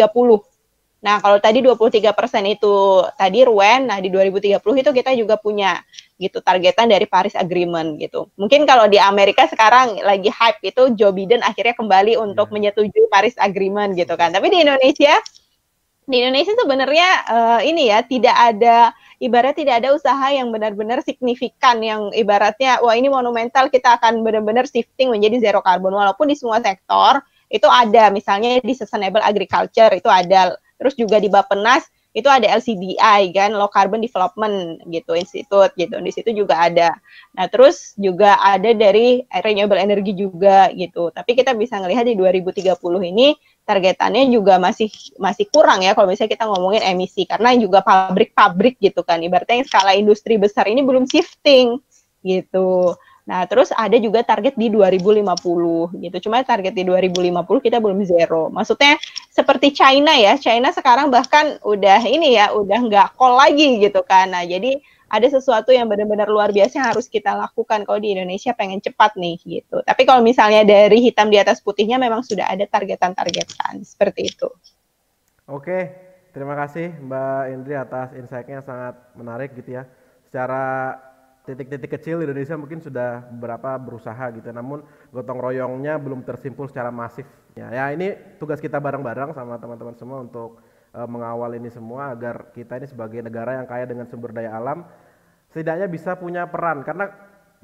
Nah, 1.06 1.22
kalau 1.22 1.38
tadi 1.38 1.62
23% 1.62 2.18
itu 2.50 3.06
tadi 3.14 3.46
Ruen, 3.46 3.86
nah 3.86 4.02
di 4.02 4.10
2030 4.10 4.58
itu 4.58 4.90
kita 4.90 5.14
juga 5.14 5.38
punya 5.38 5.78
gitu 6.18 6.42
targetan 6.42 6.90
dari 6.90 7.06
Paris 7.06 7.38
Agreement 7.38 8.02
gitu. 8.02 8.26
Mungkin 8.42 8.66
kalau 8.66 8.90
di 8.90 8.98
Amerika 8.98 9.46
sekarang 9.46 10.02
lagi 10.02 10.34
hype 10.34 10.66
itu 10.66 10.98
Joe 10.98 11.14
Biden 11.14 11.46
akhirnya 11.46 11.78
kembali 11.78 12.18
untuk 12.18 12.50
yeah. 12.50 12.54
menyetujui 12.58 13.06
Paris 13.14 13.38
Agreement 13.38 13.94
gitu 13.94 14.18
kan. 14.18 14.34
Tapi 14.34 14.50
di 14.50 14.66
Indonesia 14.66 15.14
di 16.06 16.22
Indonesia 16.22 16.54
sebenarnya 16.58 17.10
uh, 17.30 17.62
ini 17.62 17.90
ya 17.90 18.02
tidak 18.06 18.34
ada 18.34 18.94
ibarat 19.18 19.58
tidak 19.58 19.82
ada 19.82 19.94
usaha 19.94 20.26
yang 20.30 20.54
benar-benar 20.54 21.02
signifikan 21.02 21.82
yang 21.82 22.14
ibaratnya 22.14 22.78
wah 22.82 22.94
ini 22.94 23.10
monumental 23.10 23.74
kita 23.74 23.98
akan 23.98 24.22
benar-benar 24.22 24.70
shifting 24.70 25.10
menjadi 25.10 25.42
zero 25.42 25.66
carbon 25.66 25.98
walaupun 25.98 26.30
di 26.30 26.38
semua 26.38 26.62
sektor 26.62 27.26
itu 27.50 27.66
ada 27.66 28.14
misalnya 28.14 28.62
di 28.62 28.74
sustainable 28.78 29.22
agriculture 29.26 29.90
itu 29.98 30.06
ada 30.06 30.54
Terus 30.76 30.94
juga 30.98 31.18
di 31.20 31.32
Bapenas 31.32 31.88
itu 32.16 32.32
ada 32.32 32.48
LCDI 32.48 33.36
kan, 33.36 33.52
Low 33.52 33.68
Carbon 33.68 34.00
Development 34.00 34.80
gitu 34.88 35.20
institut 35.20 35.76
gitu. 35.76 36.00
Di 36.00 36.12
situ 36.16 36.32
juga 36.32 36.64
ada. 36.64 36.96
Nah, 37.36 37.52
terus 37.52 37.92
juga 38.00 38.40
ada 38.40 38.72
dari 38.72 39.20
renewable 39.44 39.76
energy 39.76 40.16
juga 40.16 40.72
gitu. 40.72 41.12
Tapi 41.12 41.36
kita 41.36 41.52
bisa 41.52 41.76
ngelihat 41.84 42.08
di 42.08 42.16
2030 42.16 42.80
ini 43.12 43.36
targetannya 43.68 44.32
juga 44.32 44.56
masih 44.62 44.88
masih 45.20 45.52
kurang 45.52 45.84
ya 45.84 45.92
kalau 45.92 46.08
misalnya 46.08 46.40
kita 46.40 46.46
ngomongin 46.48 46.86
emisi 46.86 47.28
karena 47.28 47.52
juga 47.60 47.84
pabrik-pabrik 47.84 48.80
gitu 48.80 49.04
kan. 49.04 49.20
Ibaratnya 49.20 49.60
yang 49.60 49.68
skala 49.68 49.92
industri 50.00 50.40
besar 50.40 50.72
ini 50.72 50.88
belum 50.88 51.04
shifting 51.12 51.84
gitu. 52.24 52.96
Nah, 53.26 53.42
terus 53.50 53.74
ada 53.74 53.98
juga 53.98 54.22
target 54.22 54.54
di 54.54 54.70
2050 54.70 55.98
gitu. 55.98 56.18
Cuma 56.30 56.46
target 56.46 56.78
di 56.78 56.86
2050 56.86 57.66
kita 57.66 57.82
belum 57.82 58.06
zero. 58.06 58.54
Maksudnya 58.54 59.02
seperti 59.34 59.74
China 59.74 60.14
ya. 60.14 60.38
China 60.38 60.70
sekarang 60.70 61.10
bahkan 61.10 61.58
udah 61.66 62.06
ini 62.06 62.38
ya, 62.38 62.54
udah 62.54 62.80
nggak 62.86 63.08
call 63.18 63.34
lagi 63.34 63.82
gitu 63.82 64.06
kan. 64.06 64.30
Nah, 64.30 64.46
jadi 64.46 64.78
ada 65.10 65.28
sesuatu 65.30 65.74
yang 65.74 65.90
benar-benar 65.90 66.30
luar 66.30 66.54
biasa 66.54 66.82
yang 66.82 66.88
harus 66.94 67.10
kita 67.10 67.34
lakukan 67.34 67.86
kalau 67.86 67.98
di 67.98 68.14
Indonesia 68.14 68.54
pengen 68.54 68.82
cepat 68.82 69.18
nih 69.18 69.42
gitu. 69.42 69.82
Tapi 69.82 70.02
kalau 70.06 70.22
misalnya 70.22 70.62
dari 70.62 71.02
hitam 71.02 71.34
di 71.34 71.42
atas 71.42 71.62
putihnya 71.66 71.98
memang 71.98 72.22
sudah 72.26 72.46
ada 72.46 72.66
targetan-targetan 72.70 73.82
seperti 73.86 74.34
itu. 74.34 74.50
Oke, 75.46 75.94
terima 76.34 76.58
kasih 76.58 76.94
Mbak 77.06 77.42
Indri 77.54 77.74
atas 77.78 78.14
insight-nya 78.18 78.66
sangat 78.66 78.98
menarik 79.14 79.54
gitu 79.54 79.82
ya. 79.82 79.90
Secara 80.26 80.98
titik-titik 81.46 82.02
kecil 82.02 82.20
Indonesia 82.26 82.58
mungkin 82.58 82.82
sudah 82.82 83.24
beberapa 83.30 83.78
berusaha 83.78 84.26
gitu. 84.34 84.50
Namun 84.50 84.82
gotong 85.14 85.40
royongnya 85.40 85.96
belum 86.02 86.26
tersimpul 86.26 86.66
secara 86.66 86.90
masif. 86.90 87.30
Ya, 87.54 87.72
ya 87.72 87.94
ini 87.94 88.18
tugas 88.42 88.60
kita 88.60 88.82
bareng-bareng 88.82 89.32
sama 89.32 89.56
teman-teman 89.62 89.96
semua 89.96 90.26
untuk 90.26 90.60
uh, 90.92 91.08
mengawal 91.08 91.56
ini 91.56 91.70
semua 91.72 92.12
agar 92.12 92.52
kita 92.52 92.82
ini 92.82 92.88
sebagai 92.90 93.22
negara 93.24 93.62
yang 93.62 93.70
kaya 93.70 93.86
dengan 93.88 94.10
sumber 94.10 94.36
daya 94.36 94.58
alam 94.58 94.84
setidaknya 95.54 95.88
bisa 95.88 96.18
punya 96.20 96.50
peran. 96.50 96.84
Karena 96.84 97.08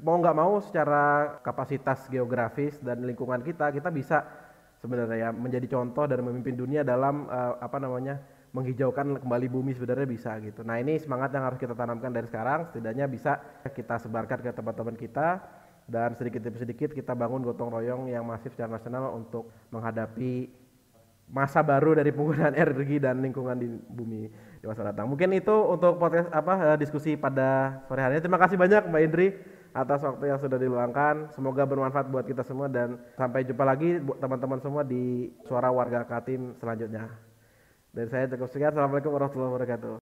mau 0.00 0.16
nggak 0.16 0.36
mau 0.38 0.62
secara 0.62 1.36
kapasitas 1.42 2.06
geografis 2.08 2.78
dan 2.80 3.02
lingkungan 3.04 3.42
kita 3.44 3.70
kita 3.70 3.92
bisa 3.92 4.24
sebenarnya 4.82 5.28
ya 5.28 5.30
menjadi 5.30 5.78
contoh 5.78 6.10
dan 6.10 6.26
memimpin 6.26 6.58
dunia 6.58 6.82
dalam 6.82 7.30
uh, 7.30 7.54
apa 7.62 7.78
namanya 7.78 8.18
menghijaukan 8.52 9.24
kembali 9.24 9.46
bumi 9.48 9.72
sebenarnya 9.72 10.04
bisa 10.04 10.36
gitu. 10.44 10.60
Nah 10.60 10.76
ini 10.76 11.00
semangat 11.00 11.32
yang 11.32 11.48
harus 11.48 11.56
kita 11.56 11.72
tanamkan 11.72 12.12
dari 12.12 12.28
sekarang, 12.28 12.68
setidaknya 12.68 13.08
bisa 13.08 13.40
kita 13.72 13.96
sebarkan 13.96 14.44
ke 14.44 14.52
teman-teman 14.52 14.96
kita 14.96 15.40
dan 15.88 16.14
sedikit 16.14 16.44
demi 16.44 16.60
sedikit 16.60 16.92
kita 16.92 17.16
bangun 17.16 17.42
gotong 17.42 17.72
royong 17.72 18.12
yang 18.12 18.22
masif 18.22 18.54
secara 18.54 18.76
nasional 18.76 19.16
untuk 19.16 19.50
menghadapi 19.72 20.52
masa 21.32 21.64
baru 21.64 21.96
dari 21.96 22.12
penggunaan 22.12 22.52
energi 22.62 23.00
dan 23.00 23.24
lingkungan 23.24 23.56
di 23.56 23.66
bumi 23.72 24.28
di 24.60 24.64
masa 24.68 24.84
datang. 24.84 25.08
Mungkin 25.08 25.32
itu 25.32 25.56
untuk 25.72 25.96
podcast 25.96 26.28
apa 26.28 26.76
eh, 26.76 26.78
diskusi 26.78 27.16
pada 27.16 27.80
sore 27.88 28.04
hari 28.04 28.20
ini. 28.20 28.22
Terima 28.22 28.38
kasih 28.38 28.60
banyak 28.60 28.84
Mbak 28.92 29.02
Indri 29.02 29.28
atas 29.72 30.04
waktu 30.04 30.28
yang 30.28 30.36
sudah 30.36 30.60
diluangkan. 30.60 31.32
Semoga 31.32 31.64
bermanfaat 31.64 32.12
buat 32.12 32.28
kita 32.28 32.44
semua 32.44 32.68
dan 32.68 33.00
sampai 33.16 33.48
jumpa 33.48 33.64
lagi 33.64 33.96
buat 33.96 34.20
teman-teman 34.20 34.60
semua 34.60 34.84
di 34.84 35.32
suara 35.48 35.72
warga 35.72 36.04
Katim 36.04 36.52
selanjutnya. 36.60 37.31
Dari 37.92 38.08
saya 38.08 38.24
cukup 38.24 38.48
sekian. 38.48 38.72
Assalamualaikum 38.72 39.12
warahmatullahi 39.12 39.52
wabarakatuh. 39.52 40.01